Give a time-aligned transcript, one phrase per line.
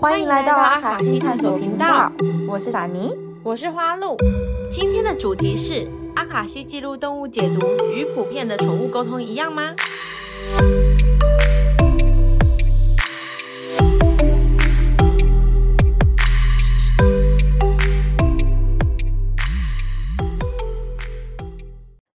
[0.00, 2.10] 欢迎来到阿卡西探索频道，
[2.48, 4.16] 我是傻妮，我是花露。
[4.72, 9.74] 今天的主题是阿卡西记录动物解读与普遍的宠物沟通一样吗？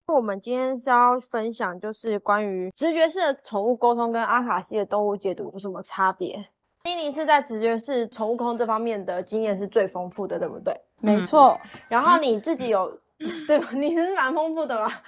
[0.08, 6.48] 我们今天是要分享，就是关于直觉式的宠物沟通跟阿卡西的动物解读有什么差别？
[6.86, 10.80] 妮妮是在直觉是宠物沟通这方面的经验是最丰富的，对不对？
[11.02, 11.60] 没错。
[11.90, 12.96] 然后你自己有，
[13.48, 13.70] 对吧？
[13.74, 15.02] 你是蛮丰富的吧？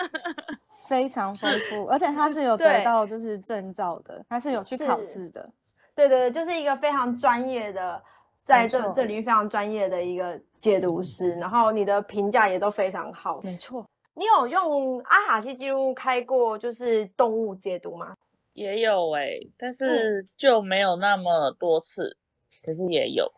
[0.86, 5.48] 非常丰富，而且他是有得到就是证照的，他是有去考试的。
[5.94, 8.00] 对对对，就是一个非常专业的，
[8.44, 11.30] 在这这领域非常专业的一个解读师。
[11.36, 13.40] 然后你的评价也都非常好。
[13.42, 13.84] 没错。
[14.14, 18.14] 你有用阿卡西记录开过就是动物解读吗？
[18.56, 23.30] 也有哎、欸，但是就没有那么多次，嗯、可是也有。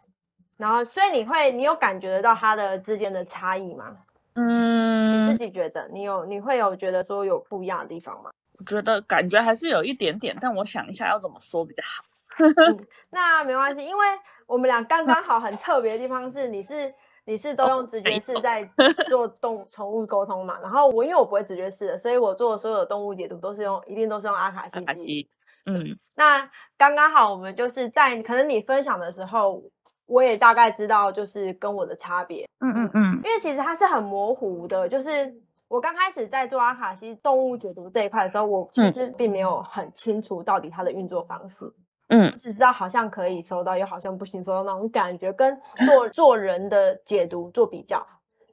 [0.56, 3.96] 然后，所以你会，你有感觉得到它的之间的差异吗？
[4.34, 8.30] 嗯，你自己觉得，你有，你会有觉得说有不一样的地方吗？
[8.58, 12.04] 我觉得感觉还是有一点点，但我想一下要怎么说比较好。
[12.38, 14.06] 嗯、那没关系，因为
[14.46, 16.94] 我们俩刚刚好很特别的地方是，你是。
[17.28, 18.66] 你是都用直觉式在
[19.06, 20.58] 做动宠物沟通嘛？
[20.62, 24.78] 然后我因为我不会直觉式的，所以我做的所有的动物解读都是用，一定都是用阿卡西。
[24.78, 25.28] 阿卡西。
[25.66, 29.62] 嗯，那刚刚好，我们就是在可能你分享的时候，
[30.06, 32.48] 我也大概知道就是跟我的差别。
[32.60, 35.30] 嗯嗯嗯，因为其实它是很模糊的，就是
[35.68, 41.66] 我刚开始在做阿卡西动物解读这一块的时候，我其实并没有很清楚到底它的运作方式。
[41.66, 41.74] 嗯，
[42.38, 48.04] 只知道好像可以收到，又好像不行收到那种感觉，跟做 做人的解读做比较，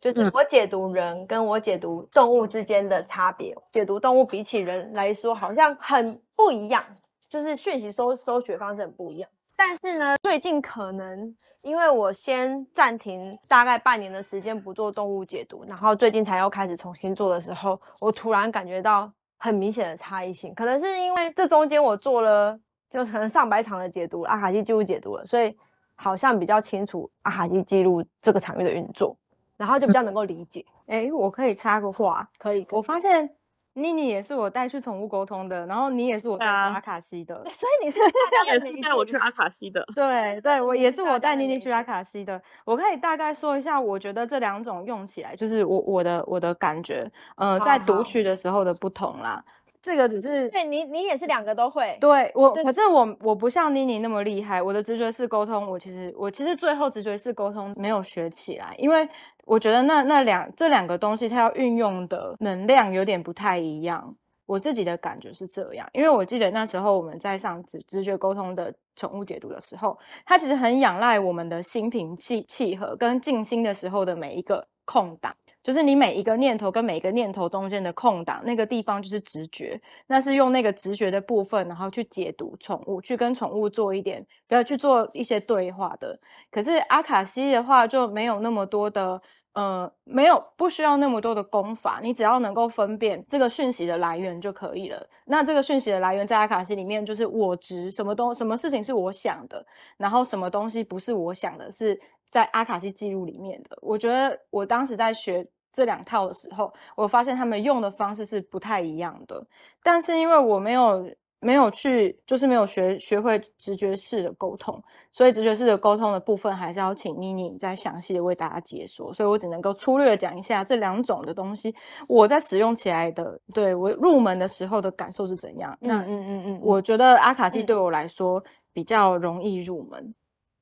[0.01, 3.55] 就是我解读人跟我解读动物之间的差别。
[3.71, 6.83] 解读动物比起人来说，好像很不一样，
[7.29, 9.29] 就是讯息收收取方式很不一样。
[9.55, 22.59] 但是呢，最近可能因为我先暂停大概半年的时间不做动物解读，然后最近才又开始重新做的时候，我突然感觉到很明显的差异性，可能是因为这中间我做了。
[22.95, 25.53] 就可能上百场的解读，阿卡西记录解读了，所以
[25.95, 29.17] 好像比较清楚阿卡西记录这个场域的运作，
[29.57, 30.65] 然后就比较能够理解。
[30.87, 32.65] 哎、嗯，我可以插个话，可以。
[32.71, 33.29] 我发现
[33.73, 37.99] 妮妮也是我带去宠物沟通的，然后你也是我带阿卡西的，所以你是
[38.31, 39.85] 大家也是带我去阿卡西的。
[39.93, 42.41] 对对，我也是我带妮妮去阿卡西的。
[42.63, 49.43] 我可以大概说一下，我觉得这两种用起来，就是我我的我的感觉，呃，在读取的时候的不同啦。
[49.85, 51.95] 这个只是对你，你也是两个都会。
[52.01, 54.59] 对我，可是我我不像妮妮那么厉害。
[54.59, 59.07] 我的直觉式沟通，我其实我其实最后直觉式沟通没有学起来，因为
[59.45, 64.15] 我觉得那那两这两个东西，它要运用的能量有点不太一样。
[64.47, 75.35] 我自己的感觉是这样，因为我记得那时候我们在上直直觉沟通的宠物解读的时候，它其实很仰赖我们的心平气契合跟静心的时候的每一个空档。
[75.65, 86.19] 就是你每一个念头跟每一个念头中间的空档，那个地方就是直觉，那是用那个直觉的部分，然后去解读宠物，去跟宠物做一点，不要去做一些对话的。
[86.51, 89.19] 可是阿卡西的话就没有那么多的，
[89.53, 95.09] 呃，没有不需要那么多的功法，你只要能够分辨这个讯息的来源就可以了。
[95.25, 99.65] 那这个讯息的来源在阿卡西里面就是我执，什么东什么事情是我想的，
[99.97, 101.99] 然后什么东西不是我想的，是
[102.29, 103.75] 在阿卡西记录里面的。
[103.81, 105.43] 我觉得我当时在学。
[105.75, 109.45] 这两套的时候，我发现他们用的方式是不太一样的。
[109.83, 114.81] 但是因为我没有没有去，就是没有学学会直觉式的沟通，
[115.11, 119.13] 所以直觉式的沟通的部分还是要请妮妮再详细的为大家解说。
[119.13, 121.75] 所以我只能够粗略讲一下这两种的东西，
[122.07, 125.77] 我在使用起来的，对我入门的时候的感受是怎样。
[125.81, 128.41] 那嗯嗯嗯，我觉得阿卡西对我来说
[128.71, 130.01] 比较容易入门。
[130.01, 130.15] 嗯、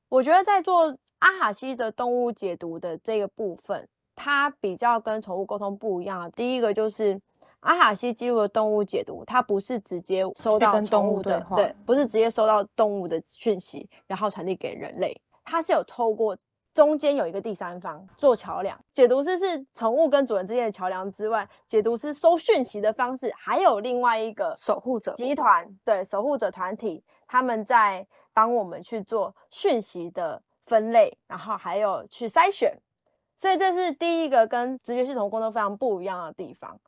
[0.08, 3.88] 我觉得在做阿卡西的动物解读的这个部分。
[4.14, 6.30] 它比较跟宠物沟通不一样。
[6.32, 7.20] 第一个就是
[7.60, 15.18] 阿卡西记录的动物解读，它不是直接收到动物的，对，不是直接收到动物的讯息，然后传递给人类。
[15.44, 16.36] 它是有透过
[16.72, 18.78] 中间有一个第三方做桥梁。
[18.92, 32.76] 解读师是宠物跟主人之间的桥梁之外，解读师收讯息的方式还有另外一个守护者集团，对，守护者团体，他们在帮我们去做讯息的分类，然后还有去筛选。
[33.36, 36.78] 所以这是第一个跟直觉系统工作非常不一样的地方。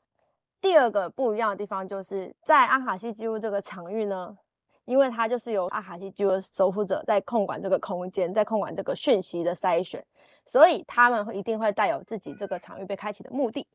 [0.60, 4.36] 第二个不一样的地方就是在阿卡西记录这个场域呢，
[4.84, 10.04] 因为它就是由阿卡西记录守护者在控管这个空间，在控管这个讯息的筛选，
[10.44, 13.66] 所以他们一定会带有自己这个场域被开启的目的。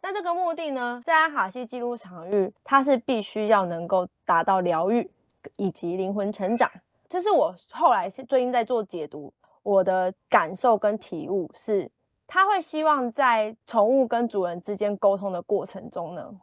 [0.00, 5.08] 那这个目的呢，在阿卡西记录场域，它是必须要能够达到疗愈
[5.56, 6.68] 以及灵魂成长。
[7.08, 9.32] 这是我后来最近在做解读，
[9.62, 11.88] 我的感受跟体悟是，
[12.34, 16.34] 他会希望在宠物跟主人之间沟通的过程中呢，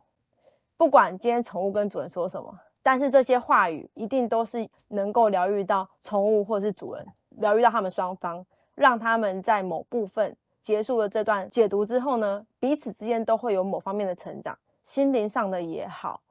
[0.77, 8.45] 不管今天宠物跟主人说什么，但是这些话语一定都是能够疗愈到宠物或是主人，疗愈到他们双方，
[8.75, 16.21] 让他们在某部分结束了这段解读之后呢，彼此之间都会有某方面的成长，心灵上的也好。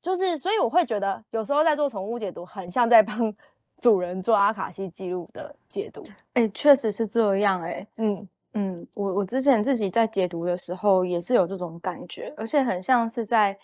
[0.00, 3.34] 就是，所以我会觉得有时候在做宠物解读，很像在帮
[3.82, 6.04] 主人做阿卡西记录的解读。
[6.34, 7.72] 哎、欸，确实是这样、欸。
[7.72, 13.56] 哎，嗯嗯，我我之前自己在解读的时候也是有这种感觉，而且很像是在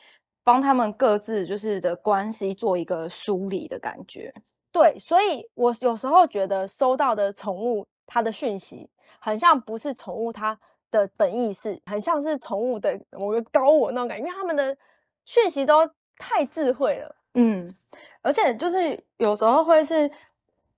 [0.44, 4.32] 帮他们各自就是的关系做一个梳理的感觉。
[4.70, 8.88] 对，所以我有时候觉得收到的宠物它的讯息，
[9.18, 10.58] 很像不是宠物它
[10.90, 14.76] 的本意是，很像是宠物的某个高我那种感觉，因为他们的
[15.24, 15.90] 讯息都。
[16.16, 17.74] 太智慧了，嗯，
[18.22, 20.08] 而且就是有时候会是，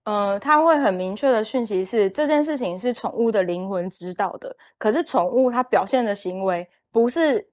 [0.06, 7.44] 呃，他会很明确的讯息是这件事情是宠物的灵魂知道的，可是宠物它表现的行为不是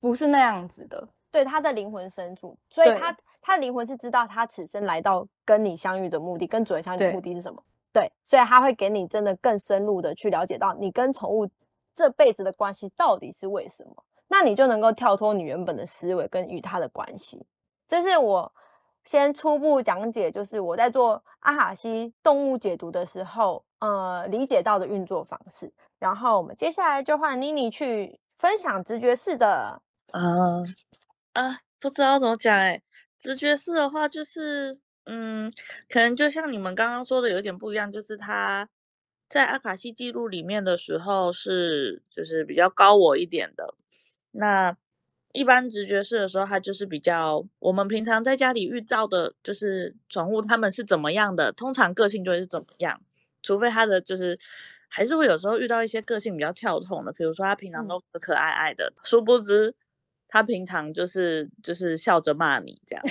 [0.00, 7.62] 不是那样子的，对，它的灵魂深处，所以它它的灵魂是知道它此生来到跟你相遇的目的，跟主人相遇的目的是什么，
[7.92, 11.48] 对，对，所以它会给你真的更深入的去了解到你跟宠物
[11.94, 14.04] 这辈子的关系到底是为什么。
[14.26, 17.46] 那你就能够跳脱你原本的思维跟与它的关系，
[17.86, 18.52] 这是我
[19.04, 25.72] 先初步讲解，就是我在做阿卡西动物解读的时候，呃，理解到的运作方式。
[25.98, 29.80] 然后我们接下来就换妮妮去分享直觉式的。
[30.12, 30.62] 啊
[31.32, 32.82] 啊，不知道怎么讲哎，
[33.18, 35.50] 直觉式的话就是，嗯，
[35.88, 38.68] 可能就像你们刚刚说的有点不一样，就是他
[39.28, 43.74] 在阿卡西记录里面的时候是就是比较高我一点的。
[44.30, 44.76] 那
[45.32, 53.00] 一般直觉式的时候，它就是比较我们平常在家里遇到的，就是宠物它们是怎么样的，通常个性就会是怎么样，
[53.42, 54.38] 除非它的就是
[54.88, 59.74] 还是会有时候遇到一些个性比较跳动的，比如说它平常都可可爱爱的，嗯、殊不知
[60.28, 63.04] 它平常就是就是笑着骂你这样，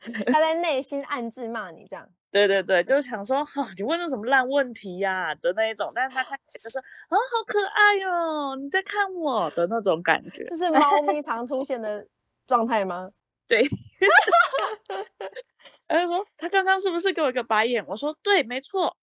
[0.32, 2.08] 它在内心暗自骂你这样。
[2.36, 12.06] 对对对，就是想说，哈、哦，你问的什么烂问题呀、啊、的那一种，但是他看起来就是，啊、哦，好可爱哟、哦，你在看我的那种感觉，这是猫 咪常出现的
[12.46, 13.08] 状态吗？
[13.48, 13.62] 对，
[15.88, 17.82] 他就说他刚刚是不是给我一个白眼？
[17.88, 18.94] 我说对，没错，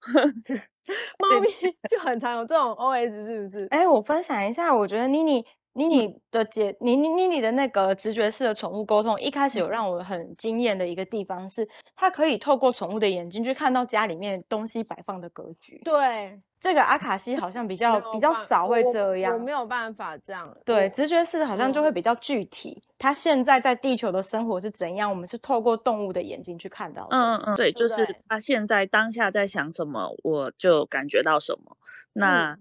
[1.18, 1.50] 猫咪
[1.90, 3.68] 就很常有这种 OS，是不是？
[3.72, 5.44] 哎，我分享一下，我觉得妮妮。
[5.74, 15.82] 妮妮的姐，妮妮妮妮的那个直觉式的宠物沟通，一开始有让我很惊艳的一个地方是，它可以透过宠物的眼睛去看到家里面东西摆放的格局。
[15.84, 20.56] 对，这个阿卡西好像比较比较少会这样，我，我没有办法这样。
[20.64, 27.18] 对，直觉式好像就会比较具体，它现在在地球的生活是怎样，我们是透过动物的眼睛去看到的。
[27.18, 31.78] 嗯嗯，对，就是它现在当下在想什么，我就感觉到什么。
[32.14, 32.52] 那。
[32.52, 32.60] 嗯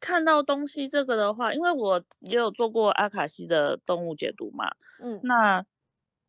[0.00, 5.64] 看到东西这个的话，因为我也有做过阿卡西的动物解读嘛，嗯，那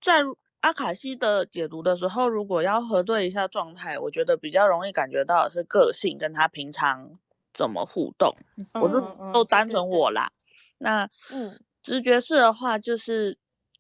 [0.01, 0.19] 在
[0.61, 7.19] 阿卡西的解读的时候，如果要核对一下状态，我觉得比较容易感觉到的是个性跟他平常
[7.53, 8.95] 怎么互动，嗯、我是
[9.31, 10.31] 都单纯我啦。
[10.33, 13.37] 嗯、那嗯，直觉式的话，就是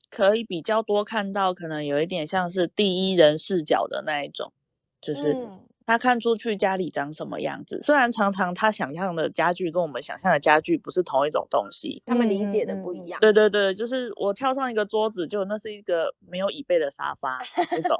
[0.09, 4.53] 可以比较多看到，可能有一点像是第一人视角的那一种，
[5.01, 5.33] 就是。
[5.33, 13.19] 嗯他看出去家里长什么样子，虽然常常他想象的家具跟我们想象的家具不是同一种东西，他们理解的不一样。
[13.19, 17.39] 对对对，就是我跳上一个桌子，就那是一个没有椅背的沙发，
[17.71, 17.97] 那种。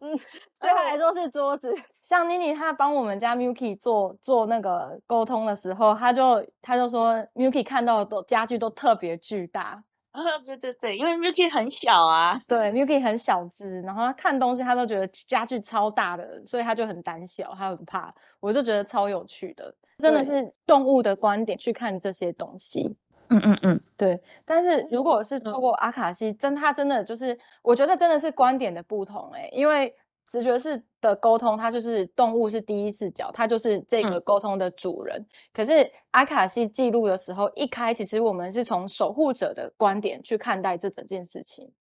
[0.00, 0.14] 嗯，
[0.60, 1.74] 对他来说是桌子。
[2.02, 9.82] 像妮妮她帮我们家 Milky 做做那个沟通的时候，他就他就说 Milky 看到的都家具都特别巨大。
[10.44, 18.12] 对对对，因为 Milky 很小啊，对，Milky 很小只，然后他看东西他都觉得家具超大的，所以他就很胆小，他很怕。
[18.40, 22.96] 我就觉得超有趣的，真的是动物的观点去看这些东西。
[23.28, 24.20] 嗯嗯嗯，对。
[24.44, 29.94] 但是如果是透过阿卡西，真他真的就是，我觉得真的是观点的不同哎、欸，因为。
[30.28, 35.18] 直觉式的沟通，它就是动物是第一视角，它就是这个沟通的主人。
[35.18, 41.72] 嗯、可是阿卡西记录的时候，一开其实我们是从守护者的观点去看待这整件事情。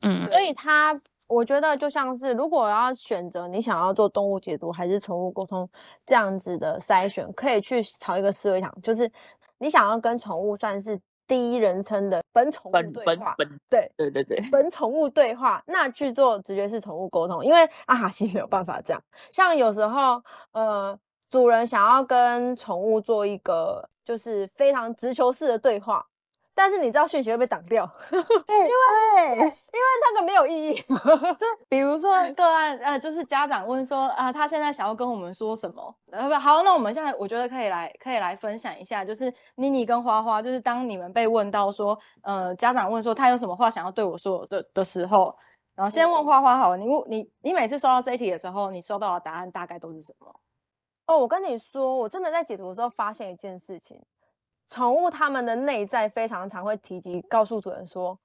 [0.00, 5.68] 嗯，所以它我觉得就像是，如果要选择你想要做动物解读还是宠物沟通
[6.06, 9.12] 这样子的筛选，可以去朝一个思维想，就是
[9.58, 10.98] 你想要跟宠物算是。
[11.26, 13.34] 第一人称的本宠物对话，
[13.68, 19.02] 对对对对，本宠物对话，那去做直觉式宠物沟通，因为阿卡西没有办法这样。
[19.30, 20.98] 像有时候，呃，
[21.30, 26.06] 主人想要跟宠物做一个就是非常直球式的对话，
[26.54, 29.50] 但是你知道讯息会被挡掉， 因为因为
[30.02, 30.74] 那个没有意义。
[31.36, 35.94] 就比如说个案，呃，就是家长问说啊，他现在想要跟我们说什么？
[36.12, 45.36] 呃，不好，那我们现在我觉得可以来，可以来分享一下，就是妮妮跟花花，就是当你们被问到说，呃，家长问说他有什么话想要对我说的的时候，
[45.74, 50.32] 然后先问花花好了，你你你每次收到这一题的时候，你收到的答案大概都是什么？
[51.06, 54.00] 哦，我跟你说，我真的在解读的时候发现一件事情。
[54.66, 58.18] 宠物它们的内在非常常会提及，告诉主人说：“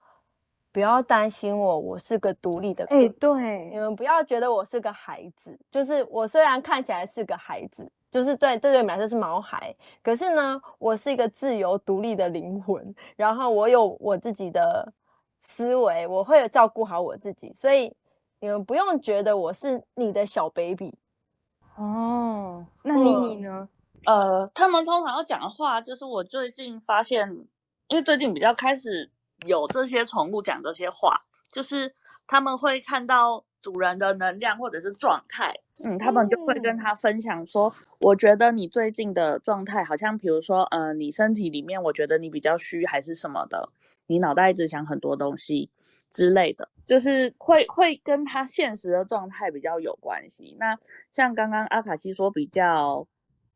[0.71, 5.57] 不要担心我，我是个独立的。”哎，对，你们不要觉得我是个孩子。
[5.69, 12.95] 就是我虽然看起来是个孩子，就是对这对你们来说是毛孩，可是呢，我是一个自由独立的灵魂。
[13.15, 14.91] 然后我有我自己的
[15.39, 17.93] 思维，我会照顾好我自己，所以
[18.39, 20.97] 你们不用觉得我是你的小 baby。
[21.75, 23.67] 哦，那妮妮呢？
[24.05, 27.29] 呃，他们通常要讲的话，就是我最近发现，
[27.89, 29.09] 因为最近比较开始
[29.45, 31.93] 有这些宠物讲这些话，就是
[32.25, 35.53] 他们会看到主人的能量或者是状态，
[35.83, 43.69] 嗯，他们就会跟他分享说，嗯、我觉得你最近的状态好像，比如说，呃，你身体里面，我觉得你比较虚还是什么的，
[44.07, 45.69] 你脑袋一直想很多东西
[46.09, 50.55] 之类的，就是会会跟他现实的状态比较有关系。
[50.57, 50.79] 那
[51.11, 53.05] 像刚刚阿卡西说比较。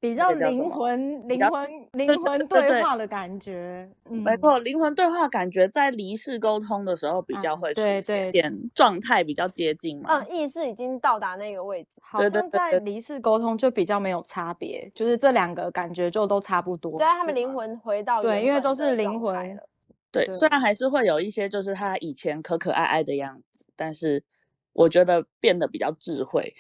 [0.04, 10.20] 比较灵魂、灵魂、灵魂对话的感觉，嗯、没错，灵魂对话感觉在离世沟通的时候比较会出现状态比较接近嘛。
[10.20, 17.00] 嗯，意识已经到达那个位置，好像在离世沟通就比较没有差别，就是这两个感觉就都差不多。
[17.00, 19.70] 对，他们灵魂回到对，因为都是灵魂了。
[20.12, 24.22] 对，虽然还是会有一些就是他以前可可爱爱的样子，但是
[24.74, 26.54] 我觉得变得比较智慧。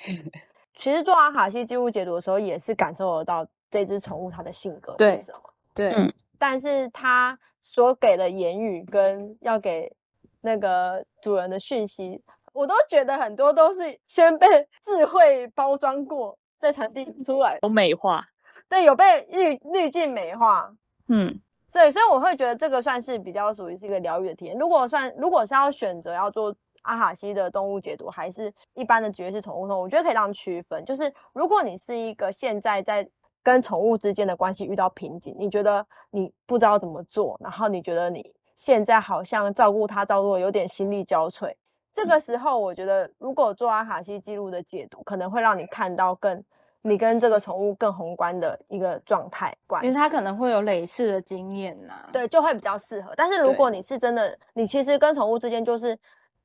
[0.75, 5.39] 其实做完卡西记录解读的时候，也是感受得到这只宠物它的性格是什么。
[5.74, 9.96] 对，对嗯，但是它所给的言语跟要给
[10.42, 12.22] 那个主人的讯息，
[12.53, 14.48] 我都觉得很多都是先被
[14.84, 18.25] 智慧包装过，再传递出来，有美化。
[18.68, 20.74] 对，有被滤滤镜美化。
[21.08, 21.39] 嗯，
[21.72, 24.58] 对，所以我会觉得这个算是比较属于是一个疗愈的体验。
[24.58, 26.56] 如果算，如果是要选择要做。
[26.84, 30.86] 阿卡西的动物解读还是一般的直觉式宠物沟通，我觉得可以这样区分。
[30.86, 33.08] 就是如果你是一个现在在
[33.42, 41.54] 跟宠物之间的关系遇到瓶颈，你觉得你不知道怎么做，然后你觉得你现在好像照顾它照顾有点心力交瘁，
[41.92, 46.44] 这个时候我觉得如果做阿卡西记录的解读，可能会让你看到更
[46.82, 53.13] 你跟这个宠物更宏观的一个状态关系，因为它可能会有累世的经验呐、啊，对，就会比较适合。
[53.16, 55.98] 但是如果你是真的，你其实跟宠物之间就是。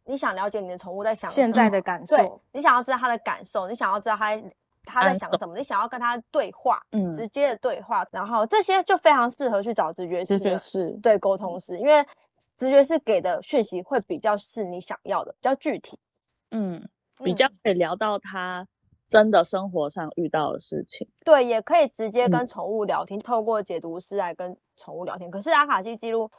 [0.09, 1.31] 你想了解你的宠物在想？
[1.31, 4.35] 现在的感受，你想要知道它的感受，你想要知道它
[4.83, 12.03] 它在想什么，你想要跟它对话，嗯，直接的对话，然后这些就非常适合去找直觉直觉师对沟通师，因为
[12.57, 15.99] 直觉师给的讯息会比较是你想要的，比较具体，
[16.53, 16.89] 嗯，
[17.23, 18.67] 比较可以聊到他
[19.09, 25.31] 真的生活上遇到的事情，对，也可以直接跟宠物聊天，透过解读师来跟宠物聊天。
[25.31, 26.31] 可是阿卡西记录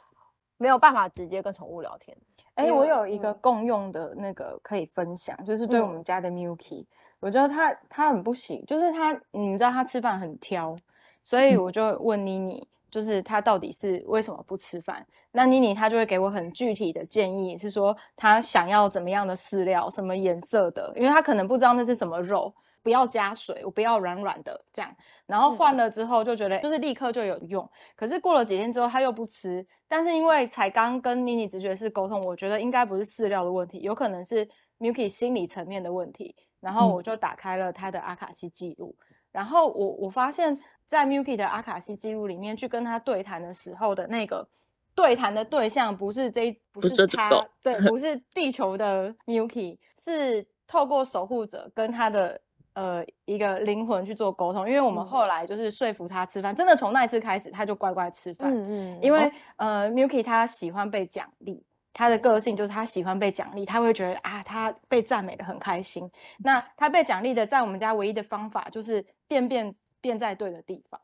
[0.56, 2.16] 没有办法直接跟宠物聊天。
[2.60, 6.86] 哎、欸，我有一个共用的那个可以分享，嗯、就是对我们家的 Milky，、嗯、
[7.20, 10.76] 我觉得他他很不行，就是他，你知道他吃饭很挑，
[11.24, 15.06] 所以我就问妮妮，就是他到底是为什么不吃饭？
[15.32, 22.52] 那妮妮她就会给我很具体的建议，是说他想要怎么样的饲料，什么颜色的，因为他可能不知道那是什么肉。
[22.82, 24.90] 不要加水，我不要软软的这样。
[25.26, 29.66] 然后换了之后就觉得就是立刻就有用，可是过了几天之后他又不吃。
[29.86, 36.34] 但是因为才刚跟妮妮直觉式沟通，我觉得应该不是饲料的问题，有可能是 Milky 心理层面的问题。
[36.58, 38.96] 然后我就打开了他的阿卡西记录，
[39.30, 40.58] 然后我我发现，
[40.90, 44.46] 在 Milky 的阿卡西记录里面去跟他对谈的时候的那个
[44.94, 47.30] 对谈的对象不是这不是他，
[47.62, 52.40] 对， 不是地球的 Milky，是透过守护者跟他的。
[52.72, 58.48] 呃，一个灵魂去做沟通，因为我们后来就是说服他吃饭，嗯、真的从那一次开始，他就乖乖吃饭。
[58.48, 59.26] 嗯嗯，因为、
[59.58, 66.08] 哦、呃，Milky 他喜欢被奖励，他的个性就是他喜欢被奖励，他会觉得啊，他被赞美的很开心。
[66.38, 71.00] 那他被奖励的，在我们家唯一的方法就是便便便在对的地方，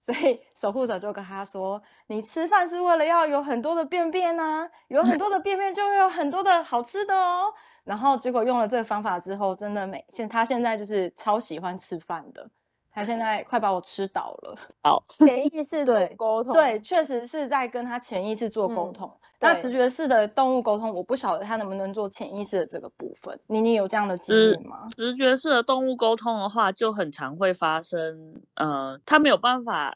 [0.00, 7.52] 所以守护者就跟他说：“你吃饭是为了要有很多的便便啊，有很多的便便就会有很多的好吃的哦。”
[7.84, 12.50] 然后结果用了这个方法之后，真的每现他现在就是超喜欢吃饭的，
[12.90, 14.56] 他现在快把我吃倒了。
[14.82, 19.08] 好，潜意识对沟通，对，确实是在跟他潜意识做沟通。
[19.08, 23.38] 嗯、那直觉式的动物沟通，我不晓得他能不能做潜意识的这个部分。
[23.46, 24.86] 妮妮有这样的经验吗？
[24.96, 29.94] 直觉式的动物沟通的话，就很常会发生，呃，他没有办法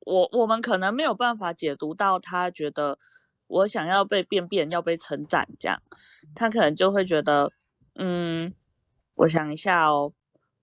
[0.00, 2.96] 我我们可能没有办法解读到他觉得
[3.48, 5.82] 我想要被便便，要被称赞这样，
[6.34, 7.50] 他可能就会觉得，
[7.96, 8.54] 嗯，
[9.16, 10.12] 我想一下哦，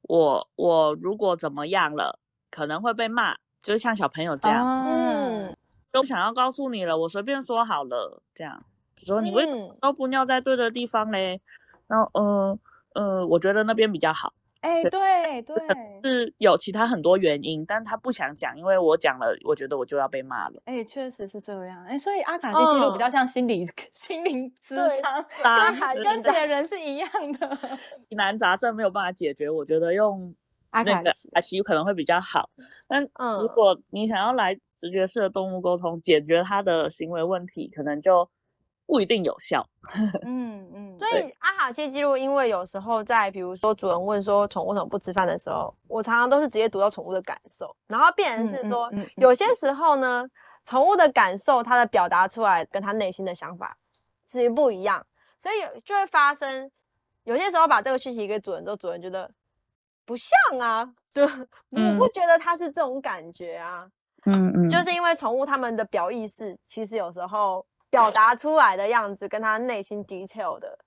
[0.04, 2.20] 我我如果怎么样了，
[2.52, 5.56] 可能会被骂，就像小朋友这样，嗯，
[5.92, 8.64] 都想要告诉你了，我随便说好了，这样，
[8.96, 11.42] 比如说你为什么都不尿在对的地方嘞？
[11.88, 12.60] 然后，嗯
[12.94, 14.34] 嗯，我觉得那边比较好。
[14.64, 15.58] 哎，对对，
[16.04, 20.62] 是有其他很多原因，但他不想讲，因为我讲了，我觉得我就要被骂了。
[20.64, 21.84] 哎，确实是这样。
[21.84, 25.26] 哎，所以阿卡西记录比较像心理 心灵智商，
[25.96, 27.60] 跟跟解人是一样的。
[28.08, 30.34] 疑难杂症没有办法解决，我觉得用
[30.70, 31.04] 阿卡
[31.42, 32.50] 西可能会比较好。
[32.88, 33.04] 但
[33.42, 38.30] 如果你想要来直觉式的动物沟通，解决他的行为问题，可能就。
[38.94, 39.68] 不一定有效，
[40.22, 41.34] 嗯 嗯，所以。
[41.40, 50.28] 阿卡西记录，因为有时候在比如说主人问说宠物怎么不吃饭的时候，我常常都是直接读到宠物的感受，然后变成是说，有些时候呢，
[50.64, 53.76] 宠物的感受它的表达出来跟它内心的想法
[54.28, 55.04] 其实不一样，
[55.40, 56.70] 所以就会发生
[57.24, 59.32] 有些时候把这个讯息给主人之后，主人觉得
[60.06, 61.24] 不像啊，就
[61.74, 62.08] 我不。
[62.10, 63.90] 觉得它是这种感觉啊，
[64.28, 67.66] 嗯嗯，就是因为宠物它们的表意识其实有时候。
[67.94, 70.80] 表达出来的样子跟他内心 detail 的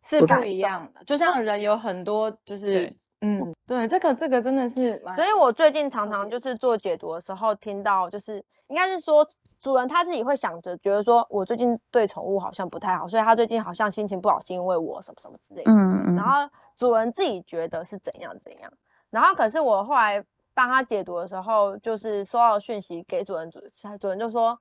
[0.00, 8.36] 是不一样的，就像人有很多就是，嗯，对，这个这个真的是，所以我最近常常就是做解读的时候，听到就是
[8.68, 9.28] 应该是说
[9.60, 18.72] 主人他自己会想着，觉得说我最近对宠物好像不太好，所以他最近好像心情不好，是因为我什么什么之类的，嗯嗯，然后主人自己觉得是怎样怎样，
[19.10, 23.58] 然后可是我后来帮他解读的时候，就是收到讯息给主人，主
[23.98, 24.56] 主人就说。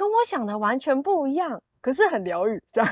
[0.00, 2.90] 跟我想的完全不一样，可是很疗愈，这样。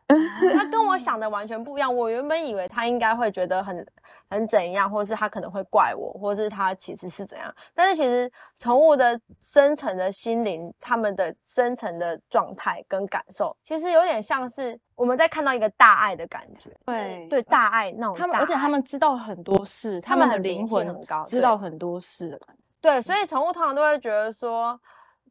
[0.54, 1.96] 他跟我想的完全不一样。
[1.96, 3.86] 我原本以为他应该会觉得很
[4.28, 7.50] 很怎样，或者是他可能会怪我，或者是他其实是怎样。
[7.74, 16.68] 但是其实宠物的深层的心灵，他们的深层的状态跟感受，其实有点像是我们在看到一个大爱的感觉。
[16.84, 18.14] 对对，大爱那种。
[18.14, 22.38] 他们而且他们知道很多事，他们的灵魂很高，知道很多事。
[22.82, 24.78] 对，所以宠物通常都会觉得说。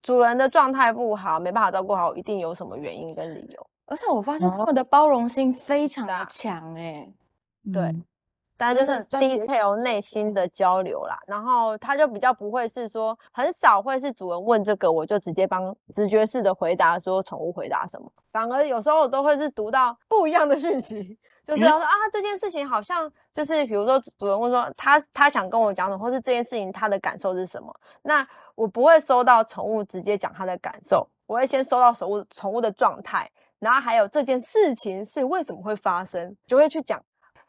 [0.02, 3.68] 主人的状态不好，没办法照顾好，一定有什么原因跟理由。
[3.86, 7.06] 而且我发现他们的包容心非常的强，哎，
[7.74, 7.94] 对，
[8.56, 11.20] 但就是 detail 内心的交流啦。
[11.28, 18.10] 然后他就比较不会是说，很少会是主人问这个，我就直接帮直觉式的回答说宠物回答什么。
[18.32, 28.26] 反而有时候我都会是读到不一样的讯息，就知道说啊，这件事情好像就是比如说主人问说他他想跟我讲什么，或是这件事情他的感受是什么，那。
[28.62, 37.04] 我不会收到宠物直接讲他的感受，我会先收到宠物宠物的状态，然后还有这件事情是为什么会发生，就会去讲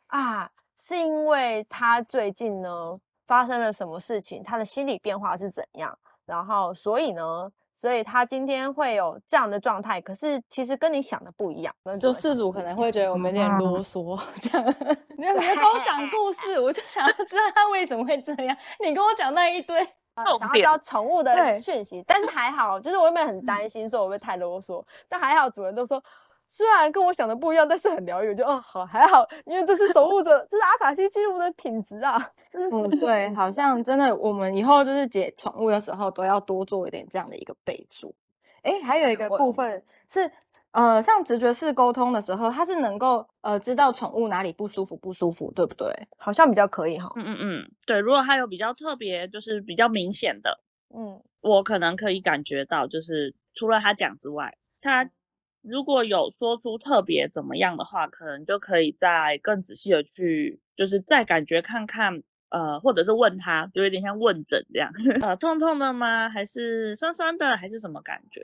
[0.07, 14.67] 啊，是因为他最近呢发生了什么事情，他的心理变化是怎样，然后所以呢，所以他今天会有这样的状态，可是其实跟你想的不一样，就事主可能会觉得我们有点啰嗦， 这样，
[15.19, 19.87] 你跟我讲 故事，我就想要知道他为什么会这样，你跟我讲那一堆。
[20.15, 26.03] 然后知道宠物的讯息，但是还好，就是我原本很担心说我会太啰嗦，但还好主人都说，
[26.47, 32.31] 虽然跟我想的不一样，但是很疗愈，就哦好还好，因为这是守护者，这是阿卡西记录的品质啊。
[32.53, 38.15] 嗯，对，好像真的，我们以后就是解宠物的时候都要多做一点这样的一个备注。
[38.63, 40.31] 哎，还有一个部分是。
[40.73, 45.87] 呃，像直觉式沟通的时候，它是能够呃知道宠物哪里不舒服不舒服，对不对？
[46.17, 47.11] 好像比较可以哈。
[47.17, 47.99] 嗯嗯嗯，对。
[47.99, 50.61] 如果它有比较特别，就是比较明显的，
[50.95, 55.11] 嗯，我可能可以感觉到，就是除了他讲之外，他
[55.61, 66.31] 如果有说出特别怎么样的话，可能就可以再更仔细的去，就是再感觉看看，呃，或者是问他，就有点像问诊这样， 呃，痛痛的吗？
[66.31, 67.59] 还是酸酸的？
[67.59, 68.41] 还是什么感觉？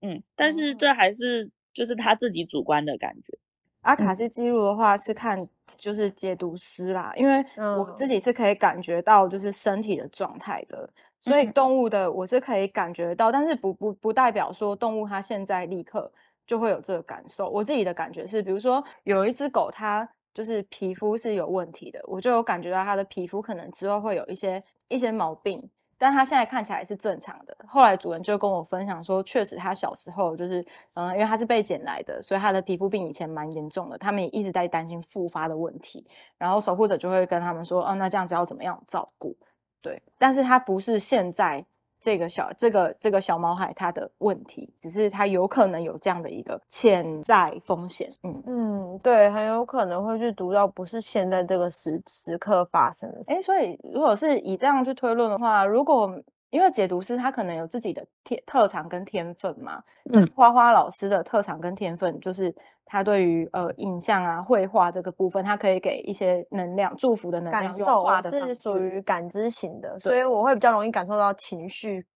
[0.00, 1.50] 嗯，但是这还是。
[1.76, 3.38] 就是他自己主观的感觉。
[3.82, 10.88] 阿卡西记录的话是看就是解读师啦，因为我自己是可以感觉到就是身体的状态的，
[11.20, 16.10] 所以动物的我是可以感觉到，但是不不不代表说动物它现在立刻
[16.46, 17.48] 就会有这个感受。
[17.50, 25.68] 我自己的感觉是，比如说有一只狗它就是皮肤是有问题的，我就有感觉到它的皮肤可能之后会有一些一些毛病。
[25.98, 27.56] 但他现在看起来是正常的。
[27.66, 33.98] 后来主人就跟我分享说，确实他小时候就是，嗯，因为他是被捡来的，所以他的皮肤病以前蛮严重的。
[33.98, 36.06] 他们也一直在担心复发的问题。
[36.38, 39.36] 然后守护者就会跟他们说，哦，那这样子要怎么样照顾？
[39.82, 41.64] 对，但是他不是现在。
[42.06, 48.08] 这个小这个这个小毛孩他的问题，只是他有可能有这样的一个潜在风险。
[48.22, 53.32] 嗯嗯，对，很有可能会去读到不是现在这个时时刻发生的事。
[53.32, 56.08] 哎，所以如果是以这样去推论的话，如果
[56.56, 59.82] 因为解读师他可能有自己的天特长跟天分嘛。
[60.14, 62.54] 嗯，花花老师的特长跟天分就是
[62.86, 72.06] 他对于呃影像啊绘画这个部分，他可以给一些能量祝福的能量，感受画的这是属于感知型的，所以我会比较容易感受到情绪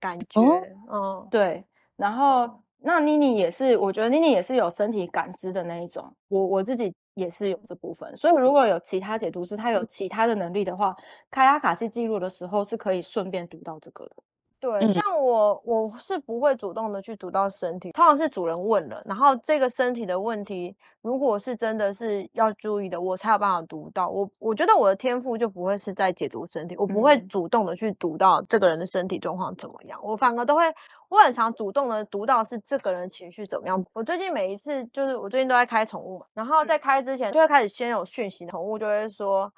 [0.00, 0.40] 感觉。
[0.88, 1.62] 哦、嗯，对。
[1.96, 6.10] 然后那妮妮也是，我觉得妮妮也是有身体感知的那一种。
[6.28, 6.94] 我我自己。
[7.20, 10.96] 也是有这部分，所以如果有其他解读师，他有其他的能力的话，
[11.30, 14.12] 开阿卡西记录的时候是可以顺便读到这个的。
[14.58, 24.10] 对，嗯、像我我是不会主动的去读到身体，通常是主人问了，然后这个身体的问题，如果是真的是要注意的，我才有办法读到。
[24.10, 30.62] 我我觉得我的天赋就不会是在解读身体，我不会主动的去读到这个人的身体状况怎么样，我反而都会，
[31.10, 33.84] 我很常主动的读到是这个人情绪怎么样。
[33.92, 39.52] 我最近每一次就是我最近都在开宠物嘛，然后在开之前就会开始先有讯息，宠物就会说，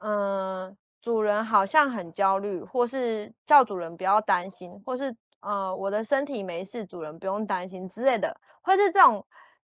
[0.00, 0.76] 嗯。
[1.02, 9.24] 主人好像很焦虑，或是叫主人不要担心，或是呃我的身体没事，主人不用担心之类的，或是这种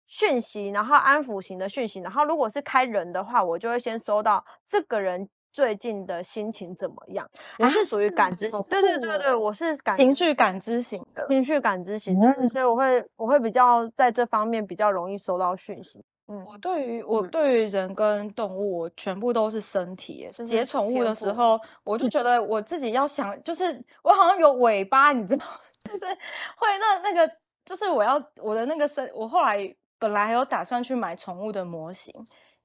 [0.05, 1.99] 讯息，然后安抚型的讯息。
[1.99, 7.27] 然后如果是开人的话，我就会先收到这个人最近的心情怎么样。
[7.59, 16.03] 我是属于感知型，对对对对，我是感情绪感知型的，情绪感知型的，嗯，所以我会我会比较在这方面比较容易收到讯息。
[16.29, 20.29] 嗯，我对于我对于人跟动物，我全部都是身体。
[20.45, 25.45] 解宠物的时候，我就觉得我自己要想，就是我好像有尾巴，你知道，
[25.89, 27.31] 就是会那那个，
[27.63, 29.09] 就是我要我的那个身。
[29.15, 32.13] 我后来本来还有打算去买宠物的模型，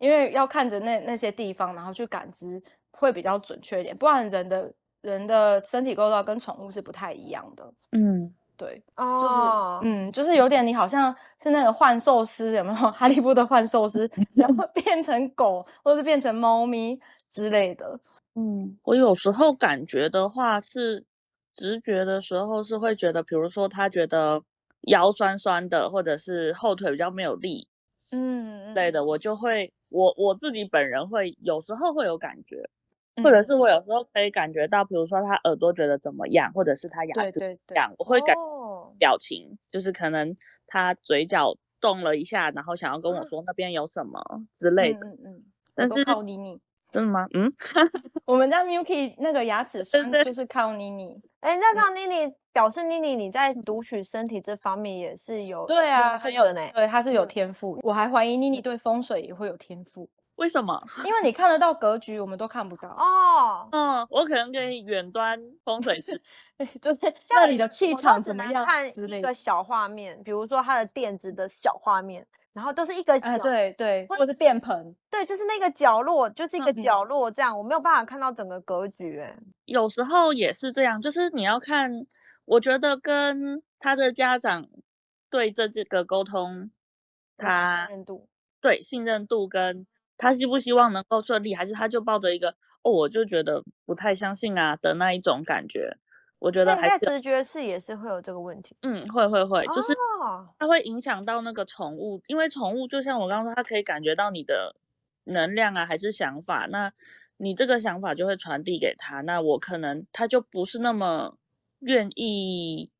[0.02, 2.60] 因为要看着那那些地方，然后去感知
[2.90, 3.96] 会比较准确一点。
[3.96, 7.72] 不然人的人的身体构造跟宠物是不太一样的。
[7.92, 8.34] 嗯。
[8.54, 9.80] 对，就是，oh.
[9.82, 11.12] 嗯，就是有点，你好像
[11.42, 12.74] 是那个幻兽师，有没有？
[12.92, 17.00] 哈利波特幻兽师， 然后变成狗，或是变成猫咪
[17.32, 17.98] 之类的。
[18.36, 21.04] 嗯，我有时候感觉的话是
[21.54, 24.40] 直觉的时候是会觉得，比如说他觉得
[24.82, 27.66] 腰酸酸的，或者是后腿比较没有力，
[28.12, 32.68] 嗯，类的，我就会，我我自己本人会有时候会有感觉。
[33.22, 38.34] 或者是我有时候可以感觉到，比如说他耳朵觉得怎么样，或者是他牙齿这样，我会感
[38.98, 40.34] 表情、哦，就是可能
[40.66, 44.18] 他嘴角动了一下，然后想要跟我说那边有什么
[44.54, 45.06] 之类的。
[45.06, 46.58] 嗯嗯，但是靠妮妮，
[46.92, 47.26] 真的吗？
[47.34, 47.50] 嗯，
[48.26, 51.20] 我们家 Milky 那个牙齿酸就是靠妮妮。
[51.40, 56.60] 哎，那靠妮妮表示妮妮你在读取身体这方面也是有对啊，很有的呢。
[56.74, 57.78] 对，他是有天赋。
[57.82, 60.08] 我还怀疑妮妮对风水也会有天赋。
[60.36, 60.82] 为什么？
[61.04, 63.68] 因为你看得到格局，我们都看不到哦。
[63.72, 66.20] 嗯，我可能可以远端风水师，
[66.80, 67.00] 就是
[67.30, 68.64] 那里的气场怎么样？
[68.64, 79.20] 看一个小画面，比如说它的垫子的小画面，然后都是一个，哎、呃，对对，或者是便盆，对，就是那个角落，就是一个角落这样，嗯、我没有办法看到整个格局。
[79.20, 81.90] 哎，有时候也是这样，就是你要看，
[82.44, 84.66] 我觉得跟他的家长
[85.30, 86.70] 对这这个沟通，
[87.36, 88.28] 他信任度，
[88.60, 89.86] 对信任度跟。
[90.18, 92.50] 他希不希望能够顺利，还是他就抱着一个
[92.82, 95.96] 哦，我就觉得不太相信啊的那一种感觉？
[96.42, 98.76] 我觉得还是直觉是也是会有这个问题。
[98.82, 99.94] 嗯，会会会，就是
[100.58, 104.74] 它会影响到那个宠物，因为宠物就像我刚刚说，它可以感觉到你的
[105.22, 106.92] 能量啊，还是想法，那
[107.36, 111.36] 你这个想法就会传递给他，那我可能他就不是那么
[111.78, 112.90] 愿意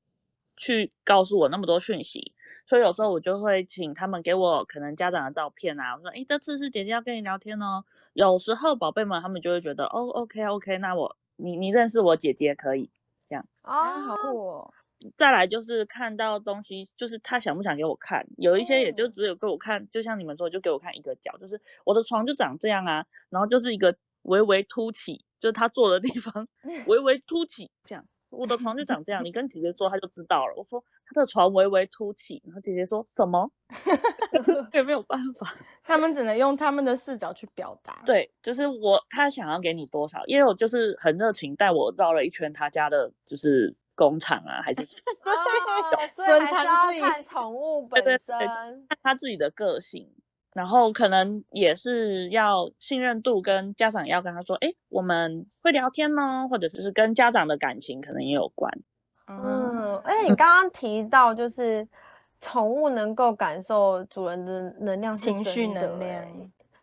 [0.57, 2.33] 去告诉我那么多讯息。
[2.65, 7.85] 所以有时候我就会请他们给我可能家长的照片啊，我说，诶，这次是姐姐要跟你聊天哦。
[8.13, 12.89] 有时候宝贝们他们就会觉得，哦，OK OK，那我你你认识我姐姐可以
[13.33, 14.75] 这样啊，好酷哦。
[15.17, 26.47] 再来就是看到东西，就是他想不想给我看，有一些也就只有给我看，就像你们说，就给我看一个角，就是我的床就长这样啊，然后就是一个微微凸起，就是他坐的地方
[26.87, 28.05] 微微凸起这样。
[28.33, 30.55] 我的床就长这样，你跟姐姐说，她就知道了。
[30.57, 33.51] 我说她的床微微凸起，然后姐姐说什么？
[34.73, 35.47] 也没有办法，
[35.85, 38.03] 他们只能用他们的视角去表达。
[38.07, 45.97] 对，就是我，他想要给你多少，因为我就是很热情带我绕了一圈他家的，就是工厂啊，还是什么？
[45.97, 50.11] 对，所以还是要看宠物本身，看他自己的个性。
[50.53, 58.71] 然后可能也是要信任度，跟家长要跟他说，哎，我们会聊天呢，或者是跟家长的感情可能也有关。
[59.29, 61.89] 嗯，哎，你刚刚提到就是
[62.41, 66.23] 宠物能够感受主人的能量、情绪能量，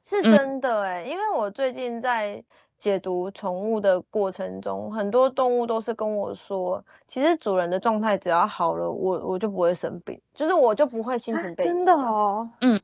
[0.03, 2.43] 是真的哎、嗯，因为我最近在
[2.75, 12.81] 解读宠物的过程中，很多动物都是跟我说，其实主人的状态只要好了，我我就不会生病，就是我就不会心情被、啊、真的哦，嗯。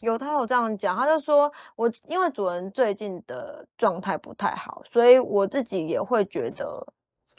[0.00, 6.86] 有他有这样讲，他就说我因为主人最近的状态不太好，所以我自己也会觉得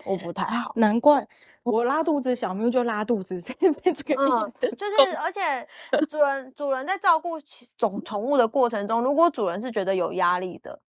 [0.05, 0.71] 我不太好。
[0.75, 1.27] 难怪
[1.63, 5.67] 我拉肚子，小喵就拉肚子，这个这个嗯，就是而且
[6.09, 7.39] 主人主人在照顾
[7.77, 10.79] 宠宠物的过程中，如果主人是觉得有压力的。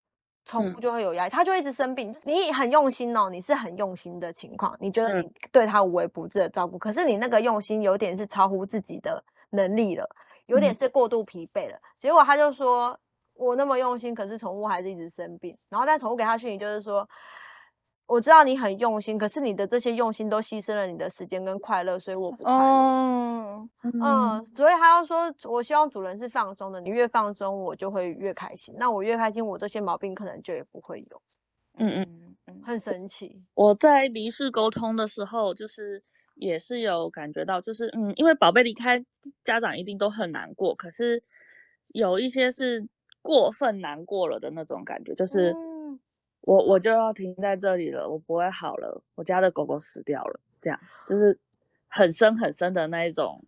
[0.50, 2.16] 宠物就会有压力，它就一直生病。
[2.24, 10.08] 你很用心哦，你是很用心的情况，你觉得你对它无微不至的照顾，可是你那个用心有点是超乎自己的能力了，
[10.48, 11.78] 有点是过度疲惫了。
[11.96, 12.98] 结果他就说，
[13.34, 15.56] 我那么用心，可是宠物还是一直生病。
[15.70, 17.08] 然后但宠物给他讯息就是说。
[18.10, 22.58] 我知道你很用心，可是你的这些用心都牺牲了你的时间跟快乐，所以我不快乐。
[22.58, 23.70] 嗯
[24.02, 28.74] 嗯，所以他要说，我希望主人是放松的，你越放松，我就会越开心。
[28.78, 31.22] 那我越开心，我这些毛病可能就也不会有。
[31.76, 33.46] 嗯嗯嗯，很神奇。
[33.52, 36.02] 我在离世沟通的时候，就是
[36.38, 39.04] 也是有感觉到，就是嗯，因为宝贝离开，
[39.44, 41.22] 家长一定都很难过，可是
[41.88, 42.88] 有一些是
[43.20, 45.52] 过分难过了的那种感觉，就是。
[45.52, 45.68] 嗯
[46.42, 51.38] 我我就要停在这里了，我不会好了，我家的狗狗死掉了，这样就是
[51.88, 53.44] 很深很深的那一种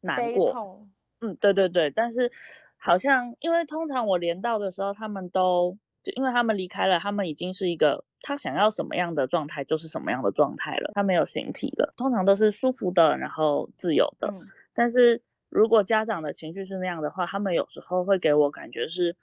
[0.00, 0.84] 难过。
[1.20, 2.32] 嗯，对对对，但是
[2.78, 14.28] 好像因为通常我连到的时候，他们都就因为他们离开了，他们已经是一个他想要什么样的状态就是什么样的状态了，他没有形体了，通常都是舒服的，然后自由的。
[14.28, 14.40] 嗯、
[14.74, 19.16] 但是如果家长的情绪是那样的话，他们有时候会给我感觉是。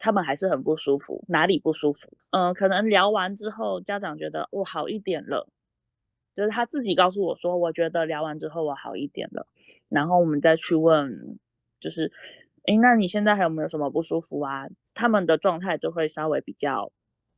[0.00, 2.12] 他们还是很不舒服，哪里不舒服？
[2.30, 5.48] 嗯、呃，可能聊完之后，家长觉得我好一点了，
[6.36, 9.48] 就是他自己告诉我说，我觉得聊完之后我好一点了。
[9.88, 11.40] 然后我们再去问，
[11.80, 12.12] 就是，
[12.68, 14.68] 诶，那你现在还有没有什么不舒服啊？
[14.98, 16.90] 他们的状态就会稍微比较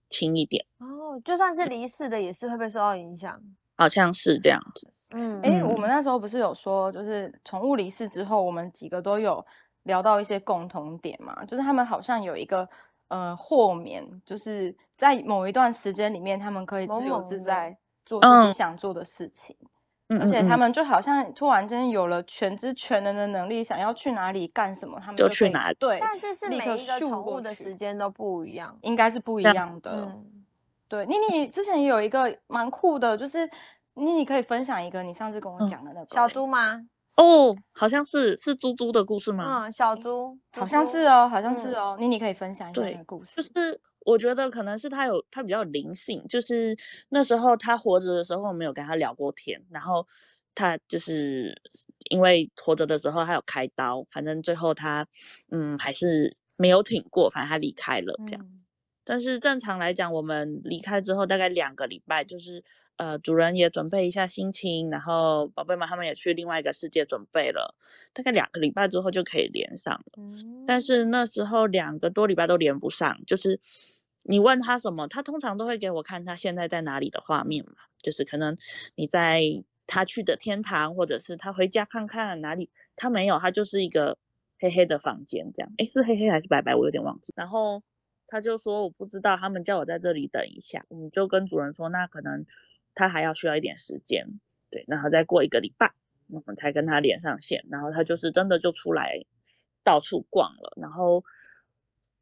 [0.08, 0.64] 轻一点。
[0.78, 3.38] 哦，就算是离世的，也是会被受到影响。
[3.76, 4.90] 好像是这样子。
[5.10, 9.44] 嗯，诶，我们那时候不是有说，就是宠物离世之后，我们几个都有。
[9.84, 12.68] 聊到一些共同点嘛，就是他们好像有一个
[13.08, 19.68] 呃豁免，就是在某一段时间里面，他们可以自由自在做自己想做的事情，嗯、
[20.18, 25.76] 而且他们就好像突然间有了全知全能的能力，想要去哪里干什么，他们就，就去哪里。
[25.78, 29.90] 对，但这是每一个宠物的时间都不一样，应该是不一样的。
[29.92, 30.44] 嗯、
[30.88, 33.48] 对，妮妮之前也有一个蛮酷的，就是
[33.94, 36.80] 妮妮可以分享一个你上次跟我讲的那个、嗯、小猪吗？
[37.16, 39.66] 哦，好像是是猪猪的故事吗？
[39.66, 41.96] 嗯，小猪好像是哦，好像是哦。
[42.00, 43.42] 妮妮、嗯、可以分享一下那个故事。
[43.42, 46.76] 就是我觉得可能是他有他比较有灵性，就是
[47.10, 49.62] 那时候他活着的时候，我没有跟他聊过天。
[49.70, 50.06] 然后
[50.54, 51.60] 他就是
[52.10, 55.06] 因为活着的时候他有开刀，反正最后他
[55.50, 58.44] 嗯还是没有挺过，反正他离开了这样。
[59.04, 62.62] 但是正常来讲，我们离开之后大概两个礼拜，就是
[62.96, 67.74] 呃，主人也准备一下心情，然后宝贝们他们也去另外一个世界准备了，
[68.12, 70.12] 大概两个礼拜之后就可以连上了。
[70.18, 73.58] 嗯、但是那时候两个多礼拜都连不上，就是
[74.22, 78.56] 你问他什么，他通常都会给我看他现在在哪里的画面嘛，就是可能
[78.94, 79.42] 你在
[79.86, 84.18] 他去的天堂，或者是他回家看看哪里，他没有，他就是一个
[84.58, 87.32] 黑黑的房间这样，诶，是黑黑还是白白，我有点忘记。
[87.34, 87.82] 然后。
[88.30, 92.46] 他就说我不知道，他们叫我在这里等一下，我们就跟主人说，那可能
[92.94, 94.24] 他还要需要一点时间，
[94.70, 95.92] 对，然后再过一个礼拜，
[96.28, 99.26] 我们才跟他连上线，然后他就是真的就出来
[99.82, 101.24] 到处逛了，然后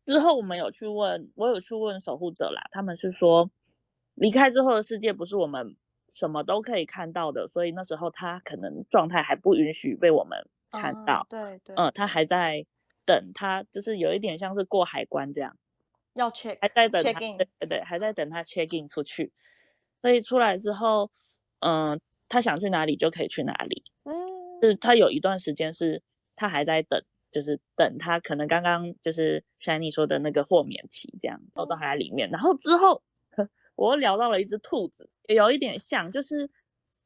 [0.06, 3.50] 之后我们有去问，我有去问守护者啦，他们是说
[4.14, 5.76] 离开之后的世界不是我们
[6.10, 10.38] 什么都可以看到的，所以那时候他可能状态还不允许被我们
[10.70, 12.64] 看到，嗯、对对，嗯，他还在
[13.04, 15.54] 等，他就是有一点像是过海关这样。
[16.20, 19.32] 要 check，还在等他，对对对，还在等他 check in 出去，
[20.02, 21.10] 所以出来之后，
[21.60, 23.82] 嗯、呃，他想去哪里就可以去哪里。
[24.04, 24.12] 嗯，
[24.60, 26.02] 就是他有一段时间是
[26.36, 32.28] 他还在等，就是等他可能刚刚就是像你说的那个豁免期这样，都都还在里面。
[32.30, 33.02] 然后之后，
[33.76, 36.50] 我又聊到了一只兔子，也有一点像，就是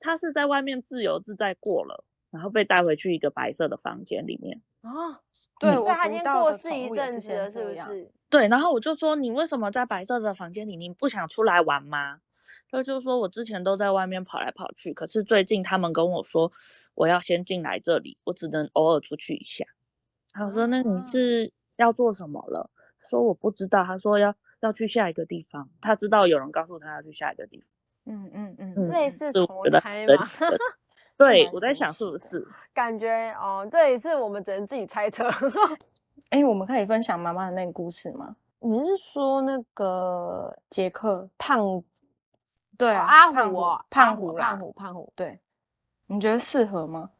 [0.00, 5.20] 他是在外面自由自在过了，然后被带回去一个白色的房间里面啊。
[5.60, 8.10] 对，所以他已经过世一阵子了，是不是？
[8.32, 10.74] 对，然后我就说，你为什么在白色的房间里？
[10.74, 12.20] 你不想出来玩吗？
[12.70, 16.50] 他就说，我之前都在外面跑来跑去，可是最近他们跟我说，
[16.94, 19.66] 我要先进来这里，我只能偶尔出去一下。
[20.32, 22.70] 他说，那你是要做什么了？
[23.10, 23.84] 说我不知道。
[23.84, 27.66] 他说要要去下一个地方，他知道有人告诉他要去下一个地方。
[28.14, 30.30] 嗯嗯嗯，类似投胎吗？
[31.18, 35.30] 对，我在想是不是感觉哦，这也是我们只能自己猜测。
[36.32, 38.34] 哎、欸，我们可以分享妈妈的那个故事吗？
[38.58, 41.82] 你是说那个杰克胖？
[42.78, 45.12] 对啊，阿虎，胖虎，胖虎，胖虎，胖虎。
[45.14, 45.38] 对，
[46.06, 47.10] 你觉得适合吗？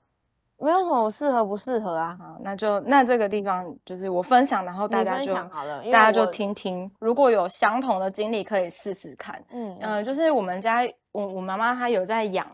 [0.56, 2.16] 没有什么适合不适合啊。
[2.18, 9.44] 好，那就那这个地方就是我分享，然后大家就好了，大家就听听，如果有相同的经历可以试试看。
[9.50, 10.80] 嗯嗯、呃，就是我们家
[11.12, 12.46] 我我妈妈她有在养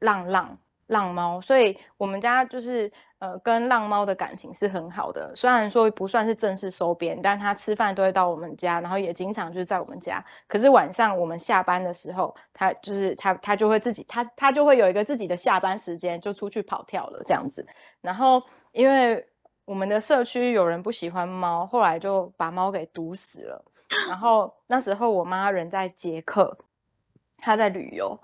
[0.00, 0.58] 浪浪
[0.90, 2.92] 浪猫，所以我们家就是。
[3.20, 10.24] 呃，跟浪猫的感情是很好的，虽然说不算是正式收编，但它吃饭都会到我们家，然后也经常就是在我们家。
[10.48, 17.66] 可是晚上我们下班的时候，它就是它它就会自己，它它就会有一个自己的下班时间，就出去跑跳了这样子。
[18.00, 19.22] 然后因为
[19.66, 23.62] 我们的社区有人不喜欢猫，后来就把猫给毒死了。
[24.08, 26.56] 然后那时候我妈人在捷克，
[27.36, 28.18] 她在旅游，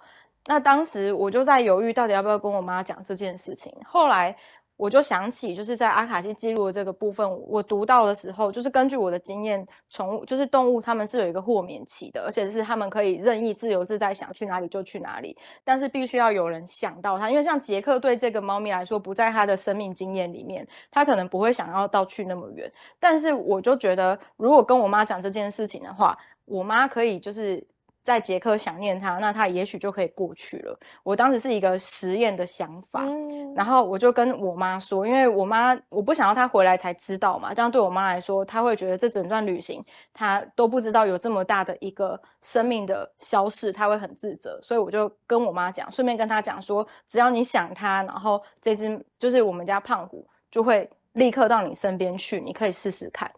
[0.47, 3.73] 那当时我就在犹豫到底要不要跟我妈讲这件事情。
[3.85, 4.37] 后来。
[4.79, 15.35] 我就想起，就是在阿卡西记录的这个部分，我读到的时候，就是根据我的经验，宠物就是动物，他们是有一个豁免期的，而且是他们可以任意自由自在，想去哪里就去哪里。
[15.65, 22.71] 但是必须要有人想到它，因为像杰克对这个猫咪来说，不在他的生命经验里面，他可能不会想要到去那么远。
[23.01, 27.67] 但是我就觉得，如果跟我妈讲这件事情的话，我妈可以就是。
[28.07, 30.79] 在捷克想念他，那他也许就可以过去了。
[31.03, 44.61] 我当时是一个实验的想法，嗯、然后我就跟我妈说，因为我妈我不想要他回来才知道嘛，这样对我妈来说，她会觉得这整段旅行她都不知道有这么大的一个生命的消逝，她会很自责。
[44.63, 53.29] 所以我就跟我妈讲，顺便跟她讲说，只要你想她，然后这只就是我们家胖虎就会立刻到你身边去，你可以试试看。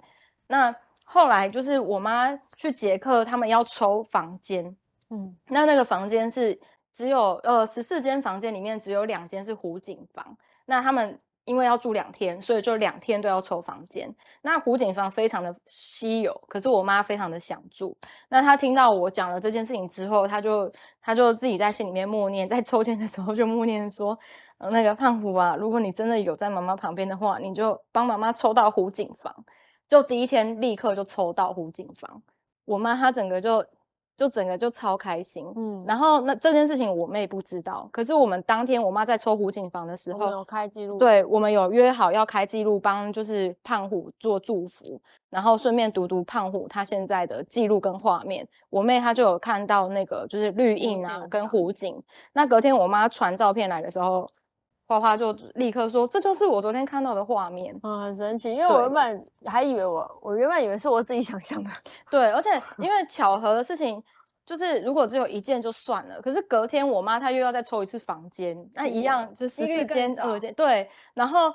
[0.46, 0.76] 那。
[1.10, 4.76] 后来就是我妈去捷克，他们要抽房间，
[5.08, 6.60] 嗯，那那个房间是
[6.92, 14.14] 只有呃十四间房间里面只有两间是湖景房，那他们因为要住两天，所以就两天都要抽房间。
[14.42, 17.96] 那湖景房非常的稀有，可是我妈非常的想住。
[18.28, 24.18] 那她听到我讲了这件事情之后，她就她就自己在心里面默念，在抽签的时候就默念说，
[24.58, 29.34] 呃，那个胖虎啊，如果你真的有在妈妈旁边的话，你就帮妈妈抽到湖景房。
[29.88, 32.22] 就第一天立刻就抽到湖景房，
[32.66, 33.64] 我妈她整个就
[34.18, 52.02] 就整个就超开心，嗯，然后那这件事情我妹不知道，可是我们当天我妈在抽湖景房的时候，有开记录，对，我们有约好要开记录，帮就是胖虎做祝福，然后顺便读读胖虎他现在的记录跟画面，我妹她就有看到那个就是绿印啊跟湖景，
[52.34, 54.28] 那隔天我妈传照片来的时候。
[54.88, 61.70] 花花就立刻说：“这就是我昨天看到的画面。”啊，很神奇，因为我原本还以为我，我原本以为是我自己想象的。
[62.10, 64.02] 对，而且 因为巧合的事情，
[64.46, 70.54] 就是如果只有一件就算了，可是隔天我妈她又要再抽一次房间，那一样就十四间二间。
[70.54, 71.52] 对，然后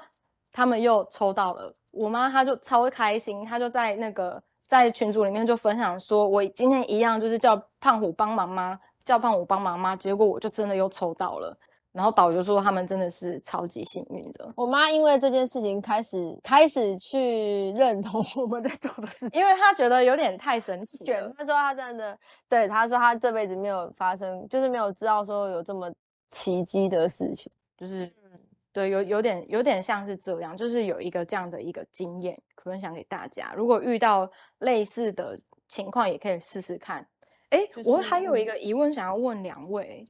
[0.51, 11.57] 他们又抽到了，我妈她就超开心，她就在那个在群组里面就分享说：“我今天一样就是叫胖虎帮忙妈，叫胖虎帮忙妈，结果我就真的又抽到了。”
[11.93, 14.51] 然后导游说他们真的是超级幸运的。
[14.57, 21.31] 我妈因为这件事情开始开始去认同我们在做的事情， 因为她觉得有点太神奇了。
[21.37, 22.17] 她说她真的，
[22.49, 25.93] 对，她说她这辈子没有发生，就是没有知道说有这么
[26.29, 28.11] 奇迹的事情，就是，
[28.73, 33.53] 对，有有点有点像是这样，就是有一个这样的一个经验分享给大家。
[33.55, 34.27] 如果遇到
[34.57, 37.07] 类似的情况，也可以试试看。
[37.51, 40.03] 哎，就是，我还有一个疑问想要问两位。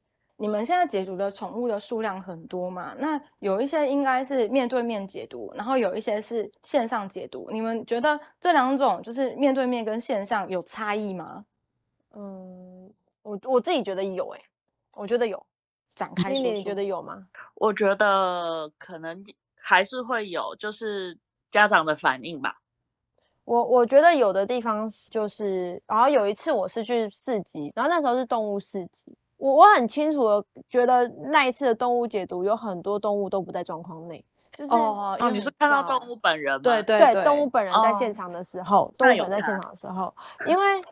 [0.44, 2.94] 你们现在解读的宠物的数量很多嘛？
[2.98, 7.48] 那有一些应该是面对面解读，然后有一些是线上解读。
[7.50, 11.46] 你们觉得这两种就是面对面跟线上有差异吗？
[12.14, 14.44] 嗯，我我自己觉得有诶、欸，
[14.92, 15.42] 我觉得有。
[15.94, 17.26] 展开说说，你觉得有吗？
[17.54, 19.24] 我觉得可能
[19.58, 21.16] 还是会有，就是
[21.48, 22.60] 家长的反应吧。
[23.46, 29.16] 我我觉得有的地方就是，然后有一次我是去市集，然后那时候是动物市集。
[29.36, 34.24] 我我很清楚的觉得那一次的动物解读有很多动物都不在状况内，
[34.56, 36.60] 就是哦，你是看到动物本人吗？
[36.62, 40.14] 对对对，动物本人在现场的时候，动物本人在现场的时候，
[40.46, 40.82] 因为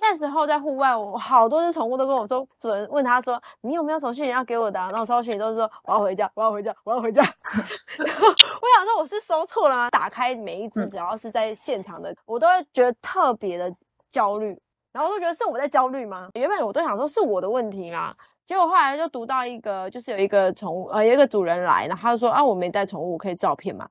[0.00, 4.80] 那时候在户外，我好多只宠物都跟我说，主人问他说，你有没有手续要给我的？
[4.80, 7.22] 然后收讯都是说我要回家，我要回家，我要回家。
[8.04, 9.90] 然后我想说我是收错了吗？
[9.90, 13.72] 打开每一只只要是在现场的，我都会觉得特别的
[14.08, 14.58] 焦虑。
[14.92, 16.28] 然后我就觉得是我在焦虑吗？
[16.34, 23.88] 原本我都想说是我的问题嘛，结果后来就读到一个，就是有一个宠物，呃，有一个主人来，然后他就说啊，我没带宠物，可以照片嘛？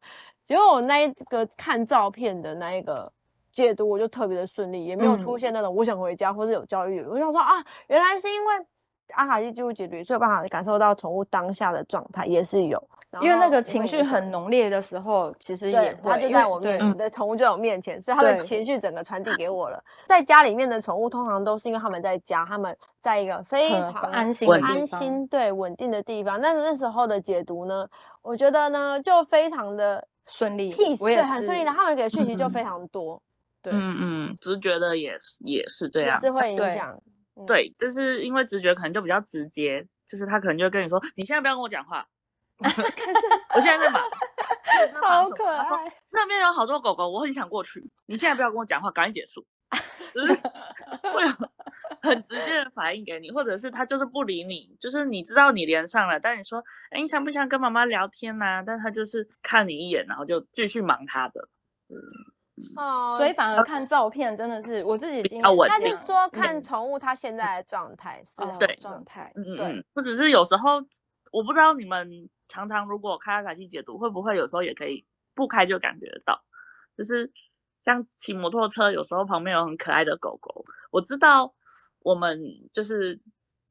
[0.47, 3.09] 结果我那一个看照片的那一个
[3.51, 7.01] 解读，我就特别的顺利，也没有出现那种我想回家或者有焦虑。
[7.03, 8.53] 我想说啊，原来是因为
[9.13, 12.81] 阿卡西记录解读，所以有办法感受到宠物当下的状态也是有。
[13.21, 19.83] 因为那个情绪很浓烈的时候，其实也，它就在我面前，对，宠物就在我面前，所以它的情绪整个传递给我了。
[20.05, 26.39] 在家里面的宠物通常都是因为他们在家，他们在一个非常安心、安心对稳定的地方。
[26.39, 27.89] 但是那时候的解读呢，
[28.21, 33.15] 我觉得呢，就非常的顺利，我也很顺利的，他们给的讯息就非常多。
[33.15, 33.21] 嗯、
[33.63, 36.95] 对，嗯嗯，直觉的也是也是这样，也是会影响。
[37.45, 42.07] 对，对，就是因为直觉可能就比较直接，就是他可能就会跟你说，你现在不要跟我讲话。
[43.55, 44.03] 我现在在忙，
[45.01, 45.65] 超可爱。
[46.11, 47.81] 那边有好多狗狗，我很想过去。
[48.05, 49.45] 你现在不要跟我讲话，赶紧结束。
[50.13, 51.29] 就是会有
[52.01, 58.63] 很直接的反应给你，或者是他就是不理你，就是你知道你连上了，但你说，哎，你想不想跟妈妈聊天呐、啊？
[58.65, 61.47] 但他就是看你一眼，然后就继续忙他的。
[61.89, 61.95] 嗯，
[62.77, 65.57] 哦，所以反而看照片真的是我自己经验。
[65.67, 70.75] 他是说看宠物它现在的状态是对状态，嗯嗯，或者是有时候
[71.31, 72.29] 我不知道你们。
[72.51, 75.05] 常常如果开阿卡西解读，会不会有时候也可以
[75.35, 76.43] 不开就感觉得到？
[76.97, 77.31] 就是
[77.79, 80.65] 像骑摩托车，有时候旁边有很可爱的狗狗。
[80.89, 81.53] 我知道
[81.99, 82.41] 我们
[82.73, 83.21] 就是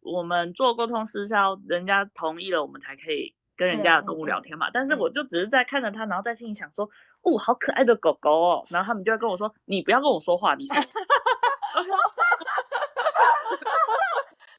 [0.01, 4.71] 我们做沟通师是要人家同意了，我们才可以跟人家的动物聊天嘛。
[4.73, 6.89] 但是我就只是在看着它，然后在心里想说，
[7.23, 8.65] 哦，好可爱的狗狗哦。
[8.69, 10.77] 然后他们就会跟我说，你不要跟我说话，你说。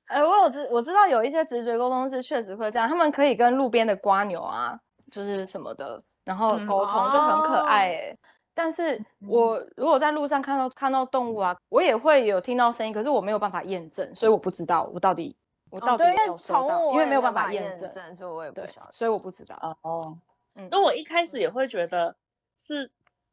[0.06, 4.76] 哎、欸，我有知我知道有一些直觉沟通师确实会这样，他们可以跟路边的瓜牛啊，
[5.12, 8.12] 就是什么的，然后沟通就很可爱哎、欸。
[8.14, 8.18] 嗯、
[8.56, 15.38] 但是我如果在路上看到看到动物啊，我也会有听到声音，可是我没有办法验证，所以我不知道我到底
[15.70, 20.18] 我到底有没有收到，哦、因为没有办法验证，所以我也不晓得，所以我不知道哦。
[20.56, 22.16] 嗯，那我一开始也会觉得
[22.60, 22.92] 是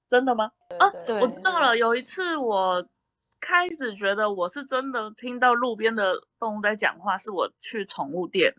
[0.08, 0.52] 真的吗？
[0.78, 0.86] 啊，
[1.20, 2.86] 我知道了，有一次我。
[3.38, 8.54] 开始觉得我是真的听到路边的动物在讲话，是我去宠物店，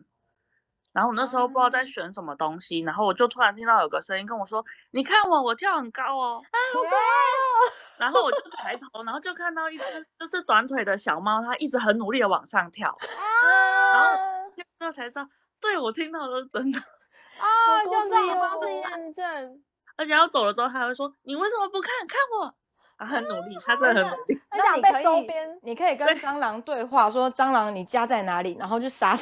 [0.93, 7.73] 然后我那时候不知道在选什么东西，然后我就突然听到有个声音跟我说：“你看我，我跳很高哦。”啊，好可爱哦！
[7.97, 12.91] 然后我就抬头，然后就看到一只就是短腿的小猫，它一直很努力的往上跳。
[12.91, 13.91] 啊！
[13.91, 15.27] 然后那才知道，
[15.59, 16.79] 对，我听到的是真的。
[17.39, 19.63] 啊，用这种方式验证。
[19.97, 22.53] 而且要走了之后，他还会说：“你为什么不看看我？”
[22.99, 24.39] 他很努力，他真的很努力。
[24.49, 29.15] 他想被收编，你可以跟蟑螂对话，说蟑螂你家在哪里，然后就杀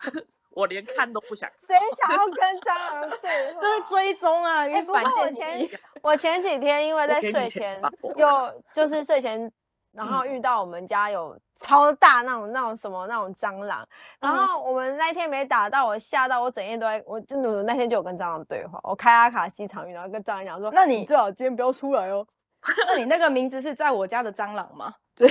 [0.00, 0.10] 它。
[0.50, 1.48] 我连看都不想。
[1.50, 3.60] 谁想要跟蟑螂对话？
[3.62, 5.78] 就是追踪啊，一个反间计。
[6.02, 7.80] 我前几天因为在睡前，
[8.16, 9.50] 又就是睡前，
[9.92, 13.86] 然后遇到我们家有超大那种那种什么那种蟑螂，
[14.20, 18.78] 然后我们那天没打到，我吓到我整夜都在，我就那天就有跟蟑螂对话。
[18.84, 22.26] 我开阿卡西场域，然后跟蟑螂讲说：“那你最好今天不要出来哦。
[22.88, 24.94] ”那你那个名字是在我家的蟑螂吗？
[25.16, 25.28] 对，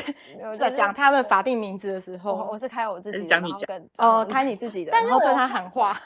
[0.56, 6.00] 在讲他的法定名字的时候，我是开我自己，讲你讲哦，开你自己的，然后对他喊话，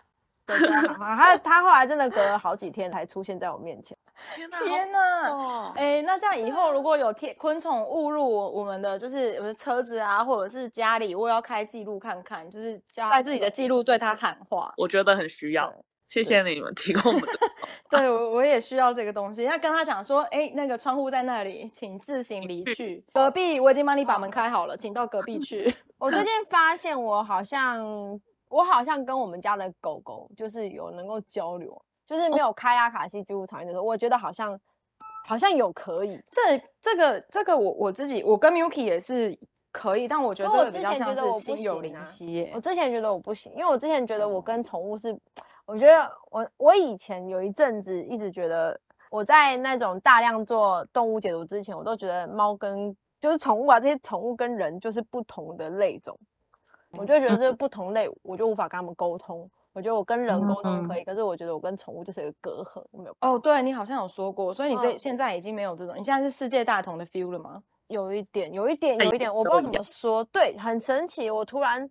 [0.46, 3.98] 对他喊话，他他后来真的隔了好几天才出现在我面前。
[4.36, 4.60] 天哪！
[4.60, 5.74] 天哪！
[5.76, 15.74] 哎，那这样以后如果有天昆虫误入我们的就是我的车子啊，或者是家里，我要开记录看看，就是在自己的记录对他喊话，我觉得很需要。
[16.06, 17.40] 谢谢你们提供我们的。
[17.90, 19.44] 对，我我也需要这个东西。
[19.44, 23.04] 要跟他讲说，哎，那个窗户在那里，请自行离去。
[23.14, 25.74] 隔壁我已经帮你把门开好了，请到隔壁去。
[25.98, 27.82] 我最近 发现，我好像
[28.50, 34.60] 我好像跟我们家的狗狗就是有能够交流，就是没有开阿卡西记录场域的时候，我觉得好像
[35.26, 36.22] 好像有可以。
[36.30, 39.38] 这这个这个我我自己我跟 Milky 也是
[39.72, 42.52] 可以，但我觉得这个比较像是心有灵犀。
[42.54, 45.18] 我之前觉得我不行，因为我之前觉得我跟宠物是。
[45.66, 48.78] 我觉得我我以前有一阵子一直觉得
[49.10, 56.20] 我在那种大量做动物解读之前，我都觉得猫跟就是宠物啊，这些宠物跟人就是不同的类种，
[56.98, 59.50] 我就觉得这个不同类，我就无法跟他们沟通。
[59.74, 63.16] 我觉得我跟人沟通可以，可是我觉得我跟宠物就是有个隔阂，没有。
[63.20, 67.62] 哦，对，你好像有说过，所以你这现在已经没有这种，你现在是世界大同的 feel 了吗？
[67.88, 71.90] 有一点，有一点，有一点，我不知道怎么说，对，很神奇，我突然。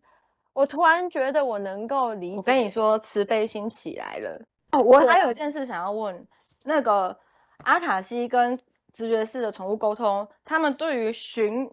[0.54, 2.36] 我突然觉得我能够理解。
[2.36, 4.38] 我跟你说，慈悲心起来了。
[4.72, 6.26] 哦，我还有一件事想要问，
[6.64, 7.18] 那个
[7.64, 8.54] 阿卡西跟
[8.92, 11.70] 直觉式的宠物沟通，他们对于寻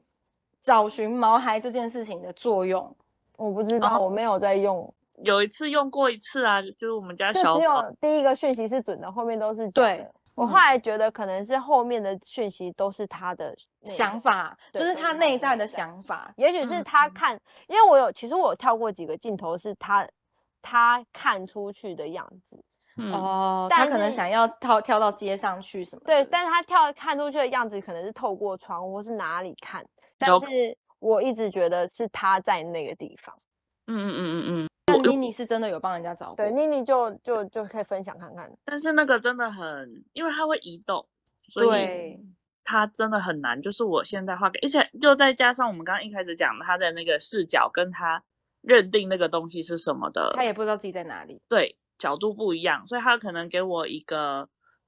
[0.61, 2.95] 找寻毛孩这件事情的作用，
[3.35, 4.93] 我不知道，哦、我没有在用。
[5.25, 7.59] 有一次用过一次啊，就是我们家小狗。
[7.59, 9.97] 只有第一个讯息是准的，后面都是假的。
[9.97, 10.07] 对。
[10.35, 13.53] 我后来觉得可能是后面的讯息都是他的
[13.83, 16.33] 想法，就是他内在的想法。
[16.37, 20.07] 也许是他看，因为我有其实我有跳过几个镜头，是他
[20.61, 22.63] 他看出去的样子。
[23.11, 26.01] 哦，他可能想要跳跳到街上去什么？
[26.05, 29.85] 对，但是他跳看出去的样子可能是透过窗户是哪里看，
[30.17, 33.35] 但是我一直觉得是他在那个地方。
[33.87, 34.69] 嗯嗯嗯嗯嗯。
[35.03, 38.51] 妮妮是真的有帮人家找过，对，妮妮就就就可以分享看看。
[38.63, 41.07] 但是那个真的很，因为它会移动，
[41.49, 42.19] 所以
[42.63, 43.61] 它真的很难。
[43.61, 48.23] 就是我现在画给，而且又再加上我们刚刚一开始讲他的那个视角，跟他
[48.61, 51.41] 认定那个东西是什么的，他也不知道自己在哪里。
[51.49, 54.47] 对，角度不一样，所以他可能给我一个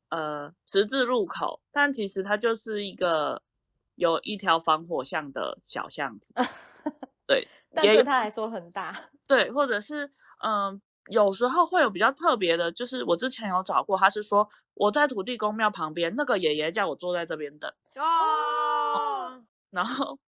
[0.10, 3.42] 呃十字路口，但其实它就是一个
[3.96, 6.34] 有一条防火巷的小巷子。
[7.26, 9.10] 对，但对他来说很大。
[9.32, 10.06] 对，或者是
[10.42, 17.72] 嗯、呃，有时候会有比较特别的，就是我之前有找过，他是说我在土地公庙旁边，那个爷爷叫我坐在这边等。
[17.96, 19.42] 哦。
[19.70, 20.20] 然后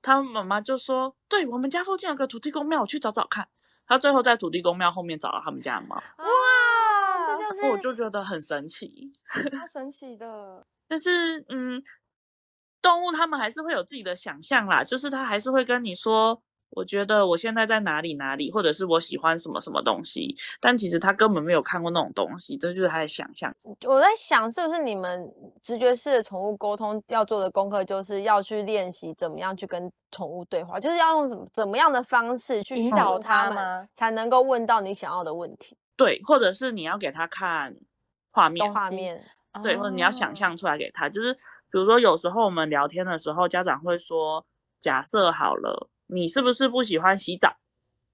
[0.00, 3.48] 他妈妈就说：“对，我们家附近有个土地公庙，我去找找看。”
[3.84, 5.96] 他最后在土地公庙后面找到他们家的猫。
[5.96, 10.64] 哇，这就是我就觉得很神奇，很 神奇的。
[10.86, 11.82] 但是嗯，
[12.80, 16.40] 动物他们还是会有自己的想象啦，就是他还是会跟你说。
[16.74, 23.54] 我觉得我现在在哪里哪里，或者是我喜欢什么什么东西，但其实他根本没有看过那种东西，这就是他的想象。
[23.84, 25.30] 我在想，是不是你们
[25.62, 35.76] 直觉式的宠物沟通要做的功课，就是要去练习怎么样去跟宠物对话，就是要用怎么怎么样的方式去引导他们，才能够问到你想要的问题。
[35.96, 37.76] 对，或者是你要给他看
[38.30, 39.22] 画面，画面，
[39.62, 41.38] 对，或者你要想象出来给他，就是比
[41.72, 44.42] 如说有时候我们聊天的时候，家长会说，
[44.80, 45.90] 假设好了。
[46.12, 47.56] 你是不是不喜欢洗澡？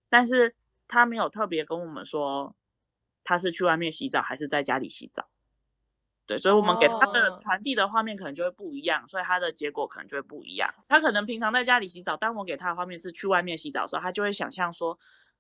[0.09, 0.55] 但是
[0.87, 2.55] 他没有特别跟我们说
[3.25, 5.29] 他是去外面洗澡还是在家里洗澡。
[6.25, 10.73] 对，所以我们给他的传递的画面可能就会不一样，所以他的结果可能就会不一样。
[10.87, 14.99] 他可能平常在家里洗澡，当我给他的画面是去外面洗澡的时候，他就会想象说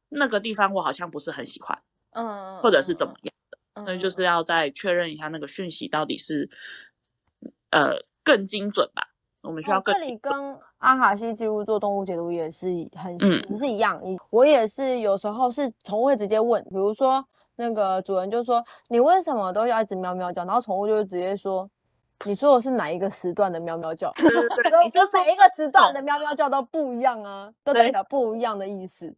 [0.08, 1.78] 那个地方我好像不是很喜欢，
[2.12, 3.84] 嗯，或者是怎么样的。
[3.84, 6.48] 所以就是要再确认一下那个讯息到底是
[7.70, 9.07] 呃更精准吧。
[9.42, 10.32] 我们需要、哦、这里跟
[10.78, 13.18] 阿卡西记录做动物解读也是很
[13.50, 17.24] 也是一样，一、我也是有时候是宠物会直接问，比如说
[17.56, 21.68] 那个主人就说你为什么都要一直喵喵叫，然后宠物就直接说
[22.24, 24.12] 你说的是哪一个时段的喵喵叫？
[24.18, 29.14] 对对对，就每一个时段的喵喵叫都不一样啊，都代表不一样的意思。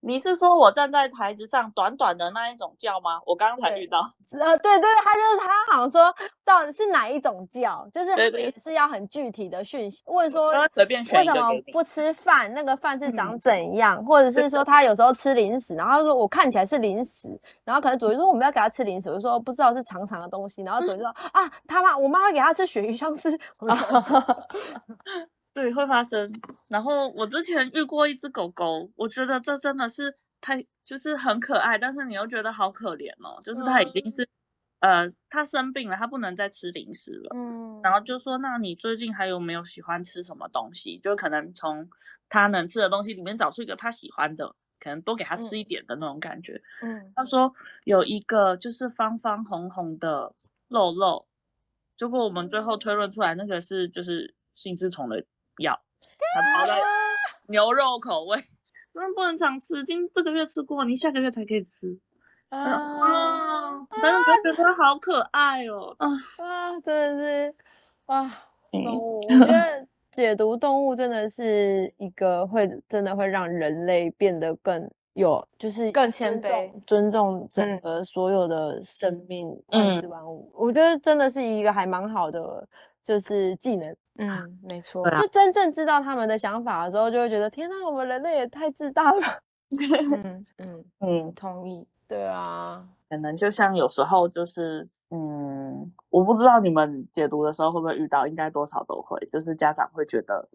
[0.00, 3.20] 你是说我站在台子上短短的那一种叫吗？
[3.26, 4.00] 我刚刚才遇到。
[4.30, 17.28] 呃，对对，他就是他，好像说到底是哪一种叫，就是也是要很具体的讯息，问说为什么不吃饭，那个饭是长怎样，嗯、或者是说他有时候吃零食，然后他说我看起来是零食，
[17.64, 23.36] 然后可能主人说我们要给他吃零食，我就说不知道是长长的东西，然后主人说、 嗯、啊，他妈我妈会给他吃鳕鱼香丝。
[25.58, 26.32] 对，会发生。
[26.68, 33.40] 然后我之前遇过一只狗狗，我觉得这真的是太就是很可爱，但是你又觉得好可怜哦。
[33.42, 34.22] 就是它已经是，
[34.78, 37.30] 嗯、呃，它生病了，它不能再吃零食了。
[37.34, 37.80] 嗯。
[37.82, 40.96] 然后就说，那你最近还有没有喜欢吃什么东西？
[40.98, 41.90] 就可能从
[42.28, 46.62] 它能吃的东西里面找出一个它喜欢的，可能多给它吃一点的那种感觉。
[46.82, 47.12] 嗯。
[47.16, 47.52] 他说
[47.82, 50.32] 有一个就是方方红红的
[50.68, 51.26] 肉肉，
[51.96, 55.24] 结果我们最后推论出来，那个是就是性丝虫的。
[55.58, 55.72] 要，
[56.34, 56.80] 它包在
[57.48, 58.36] 牛肉口味，
[58.92, 59.82] 真的不能常吃。
[59.84, 61.98] 今这个月吃过，你下个月才可以吃。
[62.48, 65.94] 啊，啊但是我觉得它好可爱哦。
[65.98, 67.54] 啊啊，真的是，
[68.06, 68.30] 哇，
[68.70, 80.50] 动物， 我觉得解读动物真的是一个会，真的会让人类变得更有，就是更谦卑，尊重整个所有的生命，万事万物。
[80.54, 82.66] 我觉得真的是一个还蛮好的，
[83.08, 83.96] 就是技能。
[84.18, 89.18] 嗯，没错，啊、就真正知道他们的想法的时候，就会觉得天哪，我们人类也太自大了。
[90.14, 91.88] 嗯嗯 嗯，同意。
[92.06, 100.46] 对啊，可能就像有时候就是，嗯，我不知道你们解读的时候会不会遇到，应该多少都会，就是家长会觉得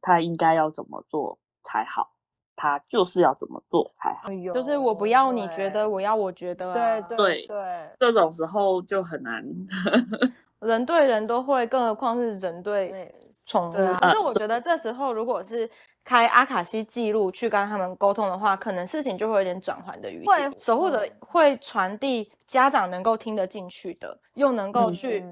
[0.00, 2.10] 他应该要怎么做才好，
[2.56, 9.44] 他就是要怎么做才好，就是我不要你觉得，我要我觉得、啊，对对对，这种时候就很难。
[10.60, 13.14] 人对人都会，更何况是人对
[13.46, 13.72] 宠物。
[13.72, 15.68] 对啊、可是我觉得这时候，如果是
[16.04, 20.26] 开阿卡西记录去跟他们沟通的话，可能事情就会有点转圜的余地。
[20.26, 25.24] 会守护者会传递家长能够听得进去的，又能够去，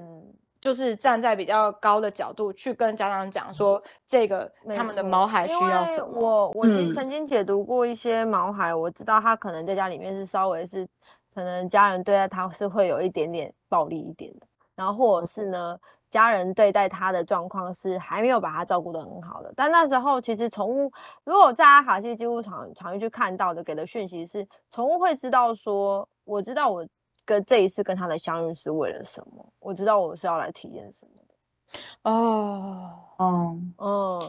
[0.61, 6.19] 就是站在比较高的角度去跟家长讲说，这个他们的毛孩需要什么。
[6.19, 10.87] 我我其实曾经解读过一些毛孩，我知道他可能在家里面是稍微是，
[11.33, 14.47] 可能家人对待他是会有一点点暴力一点的。
[14.77, 15.77] 然后或者是呢，
[16.09, 19.51] 家人对待他的状况是还没有把他照顾得很好的。
[19.55, 20.89] 但那时候其实宠物，
[21.25, 26.87] 如果在阿卡西记录场场域去看到的，给的讯息是，宠物会知道说，我知道我
[27.25, 32.09] 跟这一次跟他的相遇是为了什么，我知道我是要来体验什么的。
[32.09, 34.19] 哦，嗯嗯，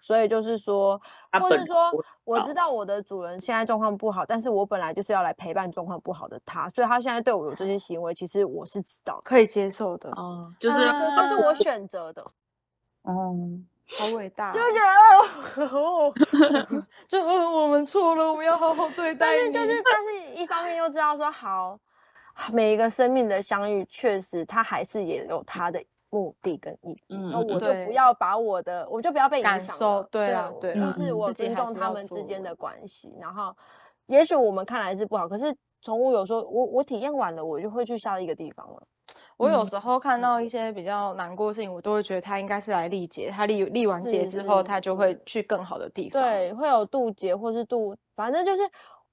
[0.00, 1.00] 所以就是说，
[1.38, 1.90] 或者说，
[2.24, 12.24] 我知道我的主人现在状况不好，但是我本来就是要来陪伴状况不好的他，所以他现在对我有这些行为，其实我是知道可以接受的，哦，就是就是我选择的，
[13.04, 13.66] 嗯，
[13.98, 14.78] 好伟大，就觉
[15.68, 19.26] 得， 就我们错了，我们要好好对待。
[19.26, 21.78] 但是就是，但是一方面又知道说好。
[22.50, 27.02] 每一个生命的相遇，确实它还是也有它的目的跟意义。
[27.08, 30.06] 嗯，那我就不要把我的，我就不要被影响。
[30.10, 33.10] 对啊，对，就是我尊重他们之间的关系。
[33.18, 33.56] 然后，
[34.06, 38.82] 也许我们看来是不好，可是宠物有时候，我我体验完了，我就会去下一个地方了。
[39.38, 43.30] 我有时候看到一些比较难过的事情，我都会觉得他应该是来历劫。
[43.30, 46.22] 他历历完劫之后，他就会去更好的地方。
[46.22, 48.62] 对，会有渡劫，或是渡，反正就是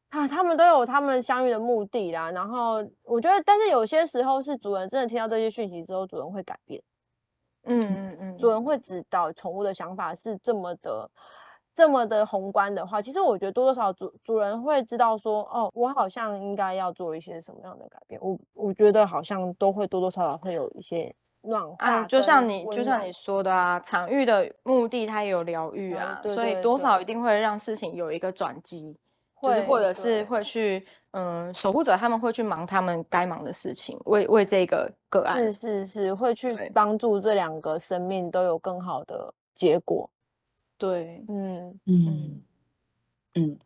[0.10, 2.30] 啊，他们都有他们相遇的目的啦。
[2.32, 6.80] 然后我觉得，但是有些时候是主人真的听到这些讯息之后，主人会改变。
[7.66, 11.10] 嗯嗯嗯，主人会知道宠物的想法是这么的。
[11.76, 18.20] 这么的宏观的话，其实我觉得多多少少主主人会知道说，哦，我好像应该要做一些什么样的改变。
[18.22, 21.76] 我我觉得好像都会多多少少会有一些暖化。
[21.80, 28.98] 啊，就像你就像你说的啊，场域的目的它也有疗愈啊，嗯、所以多少一定会让事情有一个转机，
[29.42, 40.10] 就是或者是会去嗯，守护者他们会去忙他们该忙的事情，为为这个个案是是是会去帮助这两个生命都有更好的结果。
[40.78, 41.80] 对，嗯。
[41.88, 42.42] 嗯。
[43.36, 43.60] 嗯，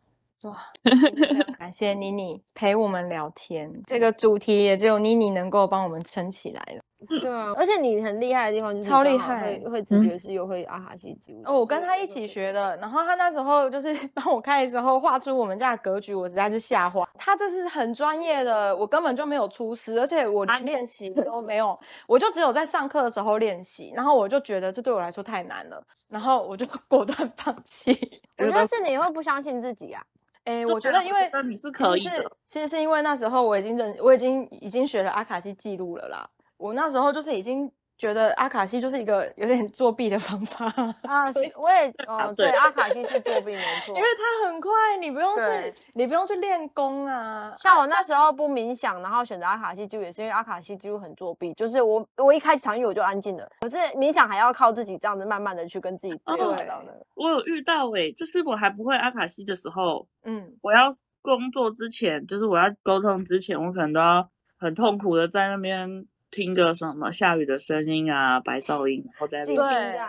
[0.44, 0.56] 哇，
[1.58, 6.82] 感谢妮妮陪我们聊天，这个主题也只有妮妮能够帮我们撑起来了。
[7.20, 11.42] 对啊，而且你很厉害的地方就是超厉害，会会直觉是又会阿卡西记录。
[11.44, 17.00] 哦，我跟他一起学的，然后他那时候就是 帮我开的时候画出我们家的格局，我实在是吓坏。
[17.18, 27.92] 他这是很专业的，我根本就没有出师，而且我连练习都没有，我就只有在上课的时候练习，然后我就觉得这对我来说太难了，然后我就 果断放弃。
[28.38, 30.02] 我觉得是你会不相信自己啊？
[30.44, 36.28] 哎，我觉得因为你是可以的，其实是因为那时候我已经认，我已经已经学了阿卡西记录了啦。
[36.56, 40.66] 我那时候就是已经觉得阿卡西就是一个有点作弊的方法
[41.02, 44.70] 啊， 所以我也哦， 对，阿卡西是作弊没错，因为它很快，
[45.00, 47.54] 你不用去，你不用去练功啊。
[47.56, 57.06] 像我那时候不冥想，然后选择阿卡西记录，也是因为阿卡西记录很作弊，就是我我一开场域我就安静了，可是冥想还要靠自己这样子慢慢的去跟自己对话到的。
[57.14, 60.90] 我有遇到哎，就是我还不会阿卡西的时候，嗯，我要
[61.22, 64.28] 工作之前，就是我要沟通之前，我可能都要
[64.58, 66.04] 很痛苦的在那边。
[66.34, 69.56] 听个什么下雨的声音啊，白噪音，然后在那边。
[69.56, 70.00] 对。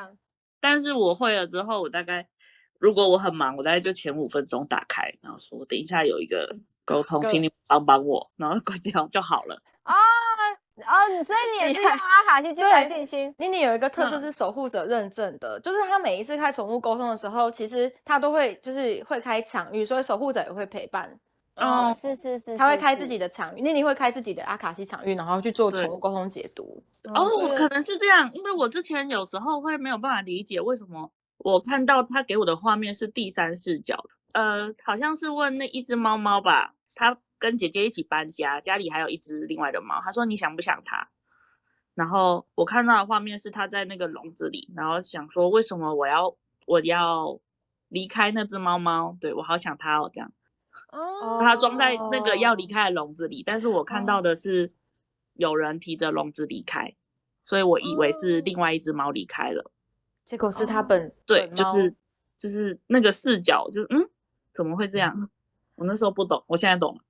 [0.60, 2.28] 但是我会了之后，我大概
[2.80, 9.62] 如果我很忙，我大概就前五分钟打开，然后说等一下有一个沟通，请你帮帮我，然后 关掉就好了。
[9.84, 9.94] 啊
[10.84, 11.24] 啊！
[11.24, 13.34] 所以你也是用阿卡西进来静心。
[13.38, 21.20] 妮妮有一个特色是守护者认证的，就是他每一次开宠物沟通的时候，其实他都会就是会开场域，所以守护者也会陪伴。
[21.56, 26.84] 哦，是是是，他会开自己的场域，那你会开自己的阿卡西场域，然后去做宠物沟通解读。
[27.04, 34.10] 哦，可能是这样，因为我之前有时候会没有办法理解为什么我看到他给我的画面是第三视角的。
[34.34, 40.02] 呃，好像是问那一只猫猫吧，他跟姐姐一起搬家，家里还有一只另外的猫。
[40.04, 41.08] 他说你想不想它？
[41.94, 46.36] 然后我看到的画面是他在那个笼子里，然后想说为什么我要
[46.66, 47.40] 我要
[47.88, 49.16] 离开那只猫猫？
[49.22, 50.30] 对，我好想它哦，这样。
[50.96, 54.72] 哦，它装在那个要离开的笼子里，但是我看到的是
[55.34, 56.96] 有人提着笼子离开，
[57.44, 59.72] 所以我以为是另外一只猫离开了，
[60.24, 61.94] 结果是它本对，就是
[62.38, 64.08] 就是那个视角，就是嗯，
[64.54, 65.30] 怎么会这样？
[65.76, 67.02] 我那时候不懂，我现在懂了。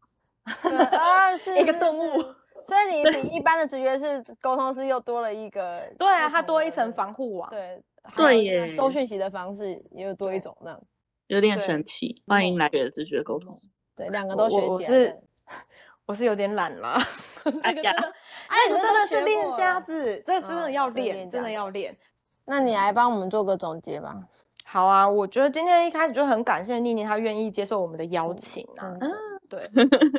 [0.89, 2.21] 啊， 是一个动物，
[2.63, 7.83] 所以你比一般的直觉是沟通是又多了一个，对啊，它多一层防护网，对
[8.15, 10.81] 对耶，收讯息的方式也有多一种，那样
[11.27, 12.21] 有点神奇。
[12.27, 13.59] 欢迎来给直觉沟通。
[13.95, 14.69] 对，两个都学起来。
[14.69, 15.19] 我是
[16.05, 16.97] 我是有点懒了，
[17.43, 17.89] 这个真的，
[18.47, 21.97] 哎，你真的是练家子，这真的要练，真的要练。
[22.45, 24.15] 那你来帮我们做个总结吧。
[24.63, 28.93] 好啊，我觉得今天一开始就很感谢妮妮，她愿意接受我们的邀请啊。
[29.47, 29.69] 对，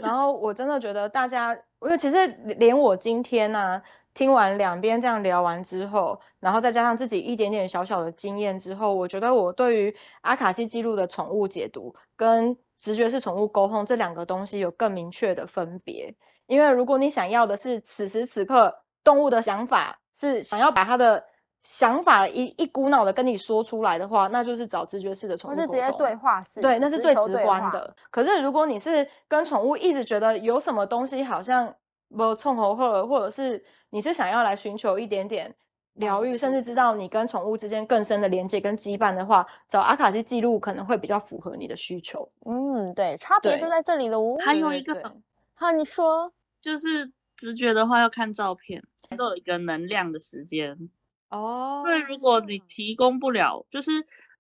[0.01, 1.53] 然后我真的觉得大家，
[1.83, 2.27] 因为其实
[2.59, 3.83] 连我今天呢，
[4.15, 16.15] 听完两边这样聊完之后，然后再加上自己一点点小小的经验之后，我觉得我对于阿卡西记录的宠物解读跟直觉式宠物沟通这两个东西有更明确的分别，
[16.47, 21.25] 因为如果你想要的是此时此刻动物的想法，是想要把它的
[21.63, 27.97] 想法一一股脑的跟你说出来的话，那就是找直觉式的宠物沟通，是直接对话式，对，那是最直观的。
[28.11, 31.75] 可是如果你是跟宠物一直觉得有什么东西好像
[32.17, 35.55] 不冲喉喝，或者是你是想要来寻求一点点。
[35.97, 42.31] 疗愈，甚至知道你跟宠物之间更深的连接跟羁绊的话，找阿卡西记录可能会比较符合你的需求。
[42.45, 44.19] 嗯，对，差别就在这里了。
[44.45, 45.15] 还有一个，
[45.55, 48.83] 好，你说，就是直觉的话要看照片，
[49.17, 50.91] 都有一个能量的时间
[51.31, 51.83] 哦。
[51.85, 53.93] 对，如果你提供不了，就是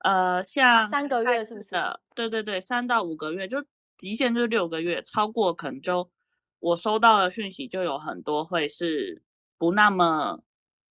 [0.04, 1.76] 呃，像三个月是不是？
[2.14, 3.64] 对对对，三到五个月，就
[3.96, 6.11] 极限就是六个月，超过可能就
[6.61, 9.22] 我收到的讯息就有很多会是
[9.57, 10.40] 不那么，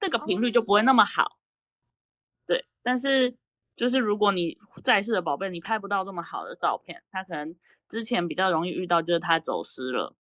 [0.06, 1.38] 这个频率就不会那么好。
[2.46, 3.36] 对，但是
[3.76, 7.56] 就是如果你在世的宝贝，你拍不到这么好的照片，他可能
[7.90, 10.14] 之前比较容易遇到，就是他走失了，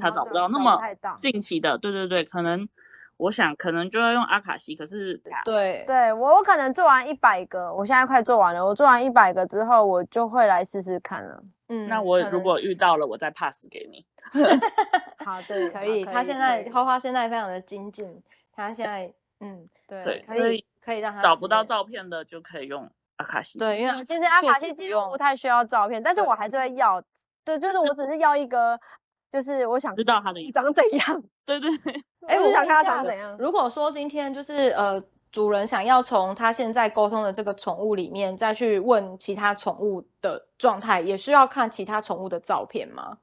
[0.00, 0.78] 他找不到那么
[1.16, 2.68] 近期的，对对对，可能。
[3.16, 8.66] 我想可能就要用阿卡西，可是对对，我我可能做完一百个，我现在快做完了。
[8.66, 11.40] 我做完一百个之后，我就会来试试看了。
[11.68, 14.04] 嗯，那我如果遇到了，我再 pass 给你。
[15.24, 16.04] 好的，可以。
[16.04, 18.20] 他现在花花现在非常的精进，
[18.54, 23.58] 他现在嗯对对，可以可以让他找不到照片的就可以用阿卡西。
[23.58, 27.02] 对，因为其实阿卡西记录不太需要照片，但是我还是会要。
[27.44, 28.78] 对，就是我只是要一个。
[29.30, 31.92] 就是我想知道他的长怎样， 对对对，
[32.28, 33.36] 哎，我想看他长怎样。
[33.36, 35.02] 如果说今天就是呃，
[35.32, 43.18] 主人想要从他现在沟通的这个宠物里面再去问其他宠物的状态，也需要看其他宠物的照片吗？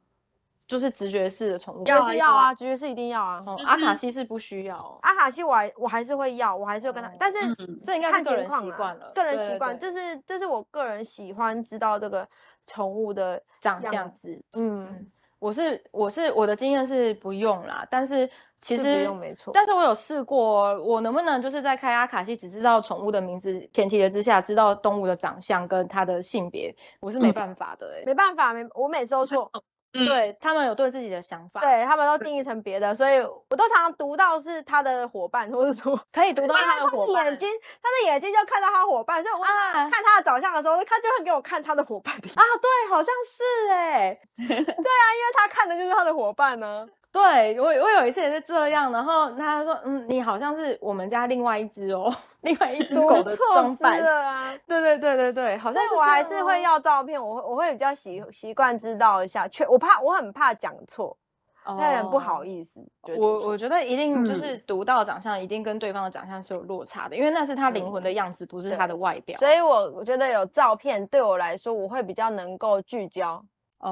[0.71, 3.43] 就是直觉式的宠物，要要啊，直觉式一定要啊。
[3.65, 7.39] 阿卡西是不需要，阿卡西我还我还是会要，我还是会跟他，但是
[7.83, 12.25] 这应该看个人习惯了，个人习惯，这是这是我个人喜欢知道这个
[12.65, 15.11] 宠物的长相子，嗯。
[15.39, 18.29] 我是我是我的经验是不用啦，但是
[18.61, 29.51] 其实没错，但是我有试过，我能不能就是在开阿卡西只知道宠物的名字前提的之下，知道动物的长相跟它的性别，我是没办法的没办法，没我每次都错。
[29.93, 32.41] 嗯、对他们有对自己的想法，对他们都定义。
[32.41, 42.19] 成别的，所以我都常常读到是他的伙伴，或者说可以读到 他的伙伴，他的眼睛，他的眼睛就看到他伙伴，所以我看他的长相的时候，他就会给我看他的伙伴啊，
[42.59, 46.87] 对，好像是哎，对啊，因为他看的就是他的伙伴呢。
[47.11, 54.53] 对我，我有一次也是这样，然后他说，嗯，你好像是我们家另外一只哦， 另外一只狗的装扮啊。
[54.65, 61.17] 对对对对对，好像是我还是会要照片，我会我会比较习习惯知道一下，确我怕我很怕讲错，
[61.65, 62.79] 让人不好意思。
[63.17, 69.37] 我我觉得一定就是读到长相，一定跟对方的长相是有落差的，因为那是他灵魂的样子，不是他的外表。
[69.37, 73.43] 所以我我觉得有照片对我来说，我会比较能够聚焦。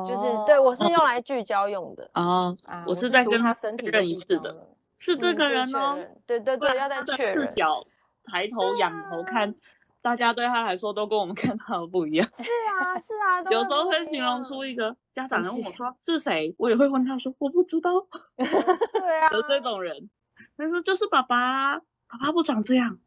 [0.08, 4.68] 就是对我是用来聚焦用的哦，我是在跟他身体认一次的，
[4.98, 7.48] 是这个人哦，对对对，要再确认。
[7.48, 7.84] 视角
[8.24, 9.56] 抬头仰头看，
[10.02, 12.28] 大家对他来说都跟我们 看到的不一样。
[12.34, 17.90] 是啊是啊， 有时候会形容出一个家长问我说是谁，我也会问他说我不知道。
[18.38, 20.10] 对啊，有这种人，
[20.56, 23.00] 他说就是爸爸，爸爸不长这样。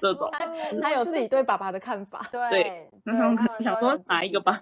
[0.00, 0.28] 这种
[0.82, 2.28] 他有自己对爸爸的看法。
[2.32, 4.60] 对，那想想说哪一个吧。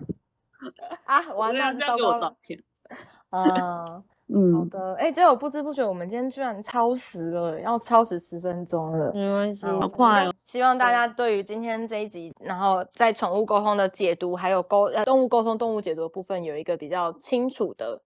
[1.04, 2.62] 啊，完了，这样给我照片。
[3.30, 3.84] 啊
[4.30, 4.94] 嗯，好的。
[4.96, 9.10] 哎，结果不知不觉我们今天居然超时了，要超时十分钟了。
[9.14, 10.32] 没关系，好快哦。
[10.44, 18.00] 希望大家对于今天这一集，然后在宠物沟通的解读，还有沟呃动物沟通、动物解读的部分，有一个比较清楚的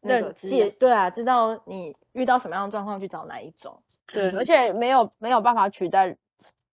[0.00, 0.70] 那个解。
[0.70, 3.76] 对啊，知道你遇到什么样的状况去找哪一种。
[4.12, 6.16] 对，而且没有没有办法取代，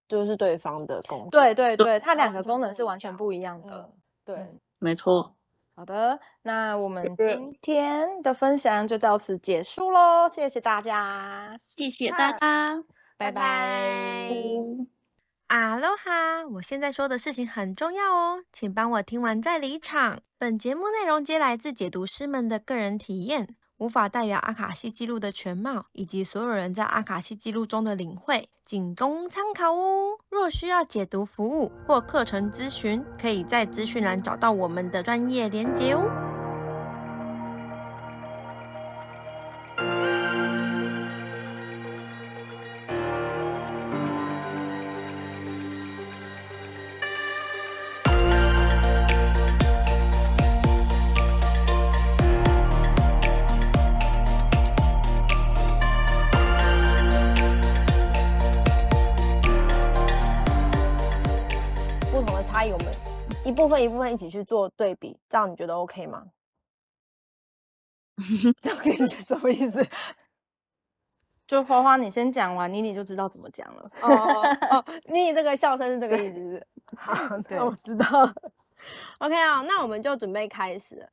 [0.07, 1.29] 就是对方的功能。
[1.31, 3.89] 对对对，它两个功能是完全不一样的。
[4.23, 4.35] 对。
[4.83, 5.33] 没错，
[5.75, 12.83] 好的，那我们今天的分享就到此结束喽，谢谢大家，谢谢大家，
[13.17, 14.29] 拜拜。
[15.47, 20.19] 阿罗哈，我现在说的事情很重要哦，请帮我听完再离场。
[20.37, 23.55] 本节目内容皆来自解读师们的个人体验。
[23.83, 30.17] 无法代表阿卡西记录的全貌，以及所有人在阿卡西记录中的领会，仅供参考哦。
[30.29, 36.32] 若需要解读服务或课程咨询，可以在资讯栏找到我们的专业连接哦。
[63.73, 66.25] 分一部分一起去做对比，这样你觉得 OK 吗？
[68.61, 69.85] 这样是什么意思？
[71.45, 73.91] 就花花，你先讲完，妮妮就知道怎么讲了。
[74.01, 74.09] 哦
[74.71, 76.67] 哦， 妮妮这个笑声是这个意思是？
[76.95, 78.33] 好，对，我知道了。
[79.19, 81.09] OK 啊，那我们就准备开始了。